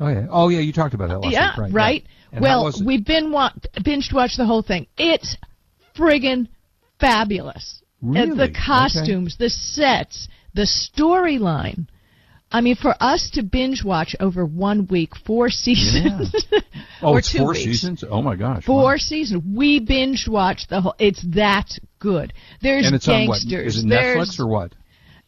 Oh 0.00 0.08
yeah. 0.08 0.26
Oh 0.28 0.48
yeah. 0.48 0.58
You 0.58 0.72
talked 0.72 0.94
about 0.94 1.08
that 1.10 1.20
last 1.20 1.32
yeah, 1.32 1.60
week, 1.64 1.72
right? 1.72 2.04
yeah. 2.32 2.40
Well, 2.40 2.72
we've 2.84 3.04
been 3.04 3.30
wa- 3.30 3.52
binged 3.76 4.12
watched 4.12 4.38
the 4.38 4.44
whole 4.46 4.62
thing. 4.62 4.88
It's 4.98 5.36
friggin' 5.96 6.48
fabulous. 6.98 7.80
Uh, 8.02 8.08
Really? 8.08 8.36
The 8.36 8.52
costumes, 8.66 9.36
the 9.38 9.50
sets, 9.50 10.26
the 10.54 10.62
storyline. 10.62 11.86
I 12.52 12.60
mean, 12.60 12.74
for 12.74 12.94
us 13.00 13.30
to 13.34 13.42
binge 13.42 13.84
watch 13.84 14.16
over 14.18 14.44
one 14.44 14.86
week, 14.88 15.10
four 15.24 15.50
seasons, 15.50 16.34
oh, 17.00 17.12
or 17.12 17.18
it's 17.20 17.30
two 17.30 17.38
four 17.38 17.48
weeks. 17.48 17.62
seasons. 17.62 18.04
Oh 18.08 18.22
my 18.22 18.34
gosh. 18.34 18.64
Four 18.64 18.82
wow. 18.82 18.96
seasons. 18.96 19.42
We 19.54 19.78
binge 19.80 20.26
watched 20.28 20.68
the 20.68 20.80
whole. 20.80 20.94
It's 20.98 21.24
that 21.34 21.68
good. 22.00 22.32
There's 22.60 22.86
And 22.86 22.94
it's 22.96 23.06
on 23.08 23.28
what? 23.28 23.40
gangsters. 23.42 23.76
Is 23.76 23.84
it 23.84 23.88
There's, 23.88 24.28
Netflix 24.28 24.40
or 24.40 24.48
what? 24.48 24.74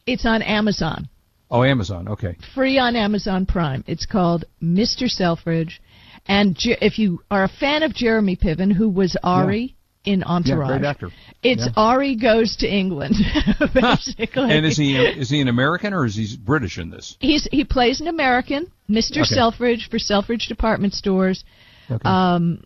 It's 0.05 0.25
on 0.25 0.41
Amazon. 0.41 1.07
Oh, 1.49 1.63
Amazon. 1.63 2.07
Okay. 2.09 2.35
free 2.55 2.77
on 2.79 2.95
Amazon 2.95 3.45
Prime. 3.45 3.83
It's 3.87 4.05
called 4.07 4.43
Mr. 4.61 5.07
Selfridge, 5.07 5.81
and 6.25 6.55
Je- 6.55 6.77
if 6.81 6.97
you 6.97 7.21
are 7.29 7.43
a 7.43 7.47
fan 7.49 7.83
of 7.83 7.93
Jeremy 7.93 8.35
Piven, 8.35 8.73
who 8.73 8.89
was 8.89 9.15
Ari 9.23 9.75
in 10.03 10.23
Entourage, 10.23 10.69
Yeah, 10.69 10.77
great 10.79 10.89
actor. 10.89 11.09
It's 11.43 11.65
Yeah. 11.65 11.71
Ari 11.75 12.15
goes 12.15 12.55
to 12.57 12.67
England, 12.67 13.15
basically. 13.73 14.51
And 14.51 14.65
is 14.65 14.77
he 14.77 14.95
is 14.95 15.29
he 15.29 15.41
an 15.41 15.49
American 15.49 15.93
or 15.93 16.05
is 16.05 16.15
he 16.15 16.37
British 16.37 16.77
in 16.77 16.89
this? 16.89 17.17
He's 17.19 17.47
he 17.51 17.65
plays 17.65 17.99
an 18.01 18.07
American, 18.07 18.71
Mr. 18.89 19.17
Okay. 19.17 19.23
Selfridge 19.23 19.89
for 19.89 19.99
Selfridge 19.99 20.47
Department 20.47 20.93
Stores. 20.93 21.43
Okay. 21.91 22.01
Um, 22.05 22.63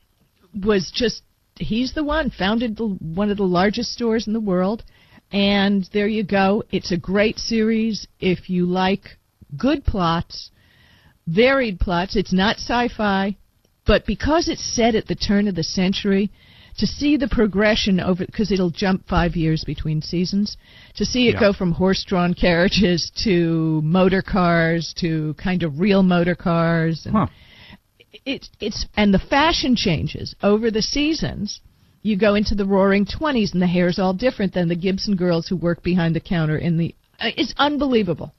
was 0.53 0.91
just 0.91 1.23
he's 1.55 1.93
the 1.93 2.03
one 2.03 2.29
founded 2.29 2.77
the, 2.77 2.85
one 2.87 3.31
of 3.31 3.37
the 3.37 3.43
largest 3.43 3.91
stores 3.91 4.27
in 4.27 4.33
the 4.33 4.39
world, 4.39 4.83
and 5.31 5.89
there 5.93 6.07
you 6.07 6.23
go. 6.23 6.63
It's 6.71 6.91
a 6.91 6.97
great 6.97 7.39
series 7.39 8.07
if 8.19 8.49
you 8.49 8.65
like 8.65 9.17
good 9.57 9.85
plots, 9.85 10.51
varied 11.25 11.79
plots. 11.79 12.15
It's 12.15 12.33
not 12.33 12.57
sci-fi, 12.57 13.35
but 13.85 14.05
because 14.05 14.47
it's 14.47 14.63
set 14.63 14.95
at 14.95 15.07
the 15.07 15.15
turn 15.15 15.47
of 15.47 15.55
the 15.55 15.63
century. 15.63 16.31
To 16.77 16.85
see 16.85 17.17
the 17.17 17.27
progression 17.27 17.99
over, 17.99 18.23
because 18.25 18.51
it'll 18.51 18.69
jump 18.69 19.07
five 19.07 19.35
years 19.35 19.63
between 19.63 20.01
seasons, 20.01 20.57
to 20.95 21.05
see 21.05 21.27
it 21.27 21.33
Yeah. 21.33 21.39
go 21.39 21.53
from 21.53 21.71
horse-drawn 21.71 22.35
carriages 22.35 23.11
to 23.23 23.81
motor 23.83 24.21
cars 24.21 24.93
to 24.97 25.33
kind 25.35 25.63
of 25.63 25.79
real 25.79 26.03
motor 26.03 26.35
cars, 26.35 27.05
and 27.07 27.15
Huh. 27.15 27.27
it's 28.25 28.49
it's 28.59 28.85
and 28.95 29.11
the 29.13 29.19
fashion 29.19 29.75
changes 29.75 30.35
over 30.43 30.69
the 30.69 30.81
seasons. 30.83 31.61
You 32.03 32.15
go 32.15 32.35
into 32.35 32.53
the 32.55 32.65
Roaring 32.65 33.05
Twenties, 33.05 33.53
and 33.53 33.61
the 33.61 33.67
hair's 33.67 33.97
all 33.99 34.13
different 34.13 34.53
than 34.53 34.67
the 34.69 34.75
Gibson 34.75 35.15
girls 35.15 35.47
who 35.47 35.55
work 35.55 35.81
behind 35.83 36.15
the 36.15 36.19
counter 36.21 36.57
in 36.57 36.77
the. 36.77 36.93
uh, 37.19 37.31
It's 37.35 37.53
unbelievable, 37.57 38.33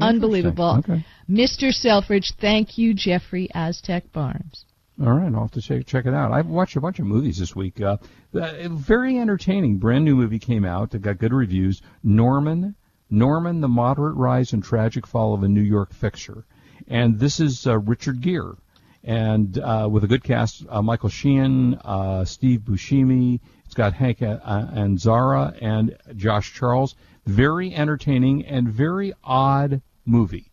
unbelievable. 0.00 0.76
Okay. 0.78 1.04
Mr. 1.28 1.72
Selfridge, 1.72 2.32
thank 2.40 2.78
you, 2.78 2.94
Jeffrey 2.94 3.48
Aztec 3.54 4.12
Barnes. 4.12 4.64
All 5.02 5.12
right, 5.12 5.32
I'll 5.32 5.42
have 5.42 5.50
to 5.52 5.62
check 5.62 5.86
check 5.86 6.04
it 6.04 6.12
out. 6.12 6.30
I've 6.30 6.48
watched 6.48 6.76
a 6.76 6.80
bunch 6.80 6.98
of 6.98 7.06
movies 7.06 7.38
this 7.38 7.56
week. 7.56 7.80
Uh, 7.80 7.96
very 8.32 9.18
entertaining. 9.18 9.78
Brand 9.78 10.04
new 10.04 10.14
movie 10.14 10.38
came 10.38 10.64
out. 10.64 10.94
It 10.94 11.00
got 11.00 11.16
good 11.16 11.32
reviews. 11.32 11.80
Norman, 12.02 12.74
Norman, 13.08 13.62
the 13.62 13.68
moderate 13.68 14.16
rise 14.16 14.52
and 14.52 14.62
tragic 14.62 15.06
fall 15.06 15.32
of 15.32 15.42
a 15.42 15.48
New 15.48 15.62
York 15.62 15.94
fixer, 15.94 16.44
and 16.86 17.18
this 17.18 17.40
is 17.40 17.66
uh, 17.66 17.78
Richard 17.78 18.20
Gere, 18.20 18.56
and 19.02 19.56
uh, 19.56 19.88
with 19.90 20.04
a 20.04 20.06
good 20.06 20.22
cast: 20.22 20.66
uh, 20.68 20.82
Michael 20.82 21.08
Sheen, 21.08 21.76
uh, 21.82 22.26
Steve 22.26 22.60
Buscemi. 22.60 23.40
It's 23.64 23.74
got 23.74 23.94
Hank 23.94 24.20
uh, 24.20 24.36
Azaria 24.44 25.56
and 25.62 25.96
Josh 26.14 26.52
Charles. 26.52 26.94
Very 27.24 27.74
entertaining 27.74 28.44
and 28.44 28.68
very 28.68 29.14
odd 29.24 29.80
movie 30.04 30.50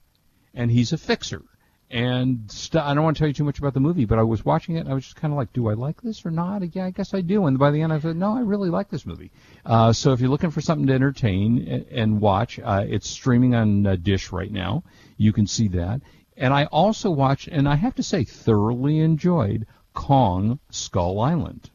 and 0.58 0.72
he's 0.72 0.92
a 0.92 0.98
fixer. 0.98 1.44
And 1.90 2.52
st- 2.52 2.84
I 2.84 2.94
don't 2.94 3.04
want 3.06 3.16
to 3.16 3.22
tell 3.22 3.28
you 3.30 3.34
too 3.34 3.46
much 3.46 3.60
about 3.60 3.74
the 3.74 3.80
movie, 3.80 4.04
but 4.04 4.20
I 4.20 4.24
was 4.24 4.44
watching 4.44 4.76
it 4.76 4.82
and 4.82 4.90
I 4.90 4.94
was 4.94 5.06
just 5.06 5.16
kind 5.16 5.34
of 5.34 5.38
like, 5.38 5.54
do 5.54 5.70
I 5.70 5.74
like 5.74 6.02
this 6.02 6.26
or 6.26 6.32
not? 6.32 6.76
Yeah, 6.76 6.86
I 6.86 6.92
guess 6.92 7.14
I 7.14 7.22
do. 7.22 7.46
And 7.46 7.58
by 7.58 7.72
the 7.72 7.82
end, 7.82 7.94
I 7.94 8.00
said, 8.00 8.18
no, 8.18 8.36
I 8.36 8.42
really 8.42 8.70
like 8.70 8.90
this 8.90 9.06
movie. 9.06 9.32
Uh, 9.66 9.94
so 9.94 10.12
if 10.12 10.20
you're 10.20 10.30
looking 10.30 10.52
for 10.52 10.60
something 10.60 10.88
to 10.88 10.94
entertain 10.94 11.66
and, 11.66 11.86
and 11.88 12.22
watch, 12.22 12.60
uh, 12.60 12.84
it's 12.86 13.10
streaming 13.10 13.56
on 13.56 13.88
uh, 13.88 13.96
Dish 13.96 14.34
right 14.34 14.52
now. 14.52 14.84
You 15.16 15.32
can 15.32 15.48
see 15.48 15.70
that. 15.70 16.02
And 16.36 16.54
I 16.54 16.66
also 16.66 17.10
watched, 17.10 17.48
and 17.48 17.70
I 17.70 17.76
have 17.76 17.96
to 17.96 18.04
say, 18.04 18.26
thoroughly 18.26 19.00
enjoyed 19.00 19.66
Kong 19.94 20.60
Skull 20.70 21.22
Island. 21.22 21.70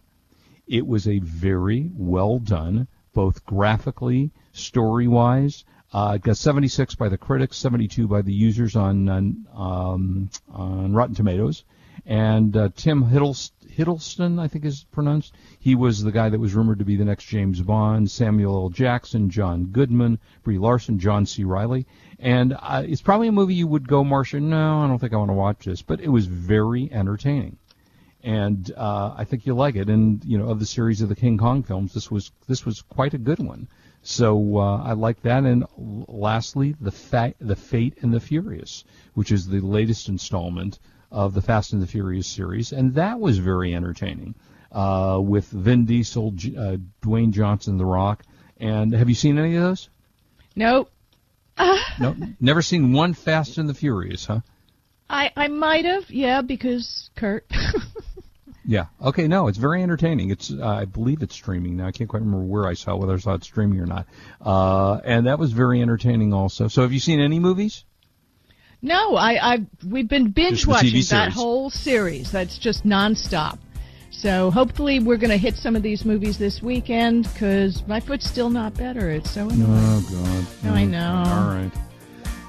It 0.67 0.87
was 0.87 1.09
a 1.09 1.19
very 1.21 1.91
well 1.97 2.39
done, 2.39 2.87
both 3.15 3.45
graphically, 3.45 4.31
story 4.53 5.09
wise. 5.09 5.65
Uh, 5.93 6.17
got 6.17 6.37
76 6.37 6.95
by 6.95 7.09
the 7.09 7.19
critics, 7.19 7.57
72 7.59 8.09
by 8.09 8.23
the 8.23 8.33
users 8.33 8.77
on 8.77 9.09
on, 9.09 9.47
um, 9.55 10.31
on 10.51 10.95
Rotten 10.95 11.15
Tomatoes, 11.15 11.65
and 12.07 12.57
uh, 12.57 12.71
Tim 12.75 13.05
Hiddleston, 13.05 13.51
Hiddleston, 13.69 14.41
I 14.41 14.49
think 14.49 14.65
is 14.65 14.85
pronounced. 14.85 15.35
He 15.59 15.75
was 15.75 16.03
the 16.03 16.13
guy 16.13 16.31
that 16.31 16.41
was 16.41 16.55
rumored 16.55 16.79
to 16.79 16.85
be 16.85 16.97
the 16.97 17.05
next 17.05 17.25
James 17.25 17.61
Bond. 17.61 18.11
Samuel 18.11 18.65
L. 18.65 18.69
Jackson, 18.71 19.29
John 19.29 19.67
Goodman, 19.67 20.19
Brie 20.43 20.59
Larson, 20.59 20.99
John 20.99 21.27
C. 21.27 21.45
Reilly, 21.45 21.87
and 22.19 22.57
uh, 22.59 22.83
it's 22.87 23.03
probably 23.03 23.29
a 23.29 23.33
movie 23.33 23.55
you 23.55 23.67
would 23.67 23.87
go, 23.87 24.03
Marsha. 24.03 24.41
No, 24.41 24.81
I 24.81 24.87
don't 24.87 24.99
think 24.99 25.13
I 25.13 25.17
want 25.17 25.31
to 25.31 25.35
watch 25.35 25.65
this, 25.65 25.83
but 25.83 26.01
it 26.01 26.09
was 26.09 26.27
very 26.27 26.91
entertaining 26.91 27.59
and 28.25 28.73
uh, 28.77 29.15
I 29.17 29.25
think 29.25 29.47
you'll 29.47 29.57
like 29.57 29.75
it. 29.75 29.89
And 29.89 30.25
you 30.25 30.39
know, 30.39 30.49
of 30.49 30.61
the 30.61 30.67
series 30.67 31.01
of 31.01 31.09
the 31.09 31.17
King 31.17 31.39
Kong 31.39 31.63
films, 31.63 31.93
this 31.93 32.11
was 32.11 32.31
this 32.47 32.65
was 32.65 32.83
quite 32.83 33.15
a 33.15 33.19
good 33.19 33.41
one. 33.41 33.69
So 34.03 34.59
uh, 34.59 34.83
I 34.83 34.93
like 34.93 35.23
that. 35.23 35.45
And 35.45 35.65
lastly, 35.77 36.75
the 36.81 36.91
fa- 36.91 37.35
the 37.41 37.57
Fate 37.57 37.99
and 38.03 38.13
the 38.13 38.21
Furious, 38.21 38.85
which 39.15 39.31
is 39.31 39.47
the 39.47 39.61
latest 39.61 40.09
installment 40.09 40.79
of 41.11 41.35
the 41.35 41.43
Fast 41.43 41.73
and 41.73 41.83
the 41.83 41.87
Furious 41.87 42.27
series, 42.27 42.73
and 42.73 42.95
that 42.95 43.21
was 43.21 43.39
very 43.39 43.75
entertaining. 43.75 44.35
Uh, 44.73 45.21
with 45.23 45.47
Vin 45.51 45.85
Diesel, 45.85 46.31
J- 46.31 46.57
uh, 46.57 46.77
Dwayne 47.03 47.31
Johnson, 47.31 47.77
The 47.77 47.85
Rock, 47.85 48.23
and 48.57 48.93
have 48.95 49.09
you 49.11 49.15
seen 49.15 49.39
any 49.39 49.55
of 49.57 49.63
those? 49.63 49.89
Nope. 50.57 50.91
No, 52.01 52.17
never 52.41 52.63
seen 52.63 52.93
one 52.95 53.13
Fast 53.13 53.59
and 53.59 53.69
the 53.69 53.75
Furious, 53.75 54.25
huh? 54.25 54.41
I 55.11 55.31
I 55.37 55.49
might 55.49 55.85
have, 55.85 56.11
yeah, 56.11 56.41
because 56.41 57.11
Kurt. 57.15 57.45
Yeah. 58.65 58.87
Okay. 59.01 59.27
No, 59.29 59.49
it's 59.49 59.59
very 59.59 59.83
entertaining. 59.83 60.31
It's 60.31 60.53
uh, 60.53 60.67
I 60.67 60.85
believe 60.85 61.23
it's 61.23 61.35
streaming 61.35 61.77
now. 61.77 61.87
I 61.87 61.93
can't 61.93 62.09
quite 62.09 62.23
remember 62.23 62.45
where 62.45 62.67
I 62.67 62.75
saw 62.75 62.95
it, 62.95 62.99
whether 62.99 63.15
I 63.15 63.19
saw 63.19 63.35
it 63.35 63.45
streaming 63.45 63.81
or 63.81 63.87
not. 63.87 64.07
Uh, 64.41 65.01
and 65.05 65.27
that 65.27 65.39
was 65.39 65.53
very 65.53 65.83
entertaining 65.83 66.33
also. 66.33 66.69
So 66.69 66.83
have 66.83 66.93
you 66.93 67.01
seen 67.01 67.21
any 67.21 67.39
movies? 67.39 67.85
No, 68.81 69.15
I, 69.17 69.55
I 69.55 69.67
we've 69.87 70.09
been 70.09 70.31
binge 70.31 70.67
watching 70.67 71.01
that 71.11 71.33
whole 71.33 71.71
series. 71.71 72.33
That's 72.33 72.59
just 72.59 72.85
nonstop. 72.85 73.59
So 74.11 74.51
hopefully 74.51 75.01
we're 75.01 75.17
going 75.17 75.31
to 75.31 75.37
hit 75.37 75.57
some 75.57 75.75
of 75.75 75.83
these 75.83 76.05
movies 76.05 76.37
this 76.37 76.61
weekend 76.63 77.33
because 77.33 77.83
my 77.87 77.99
foot's 77.99 78.29
still 78.29 78.51
not 78.51 78.75
better. 78.75 79.11
It's 79.11 79.31
so 79.31 79.49
annoying. 79.49 79.67
Oh 79.71 80.07
God. 80.11 80.65
No, 80.65 80.75
I 80.75 80.85
know. 80.85 81.23
All 81.27 81.47
right. 81.49 81.71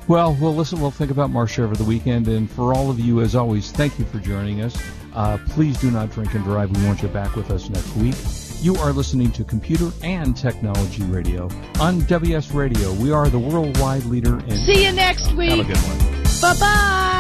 Well, 0.08 0.38
we'll 0.40 0.54
listen. 0.56 0.82
We'll 0.82 0.92
think 0.92 1.12
about 1.12 1.30
Marsha 1.32 1.60
over 1.60 1.76
the 1.76 1.84
weekend, 1.84 2.28
and 2.28 2.50
for 2.50 2.74
all 2.74 2.90
of 2.90 3.00
you, 3.00 3.22
as 3.22 3.36
always, 3.36 3.72
thank 3.72 3.98
you 3.98 4.06
for 4.06 4.20
joining 4.20 4.62
us. 4.62 4.76
Uh, 5.16 5.38
please 5.50 5.78
do 5.80 5.92
not 5.92 6.12
drink 6.12 6.34
and 6.34 6.44
drive. 6.44 6.76
We 6.76 6.86
want 6.86 7.02
you 7.02 7.08
back 7.08 7.36
with 7.36 7.52
us 7.52 7.70
next 7.70 7.96
week. 7.96 8.16
You 8.62 8.76
are 8.76 8.92
listening 8.92 9.32
to 9.34 9.44
Computer 9.44 9.92
and 10.04 10.36
Technology 10.36 11.04
Radio 11.04 11.50
on 11.80 12.00
WS 12.06 12.52
Radio. 12.52 12.94
We 12.94 13.12
are 13.12 13.30
the 13.30 13.40
worldwide 13.40 14.06
leader 14.06 14.40
in. 14.40 14.58
See 14.58 14.86
you 14.86 14.92
next 14.92 15.34
week. 15.34 15.52
Have 15.52 15.60
a 15.60 15.64
good 15.64 15.78
one. 15.78 16.24
Bye 16.42 16.60
bye. 16.60 17.14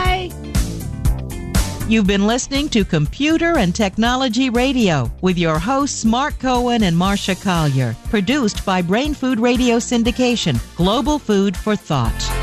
You've 1.87 2.07
been 2.07 2.25
listening 2.27 2.69
to 2.69 2.85
Computer 2.85 3.57
and 3.57 3.75
Technology 3.75 4.49
Radio 4.49 5.11
with 5.21 5.37
your 5.37 5.59
hosts 5.59 6.05
Mark 6.05 6.39
Cohen 6.39 6.83
and 6.83 6.95
Marsha 6.97 7.41
Collier. 7.41 7.95
Produced 8.09 8.65
by 8.65 8.81
Brain 8.81 9.13
Food 9.13 9.39
Radio 9.39 9.77
Syndication, 9.77 10.59
Global 10.75 11.19
Food 11.19 11.57
for 11.57 11.75
Thought. 11.75 12.42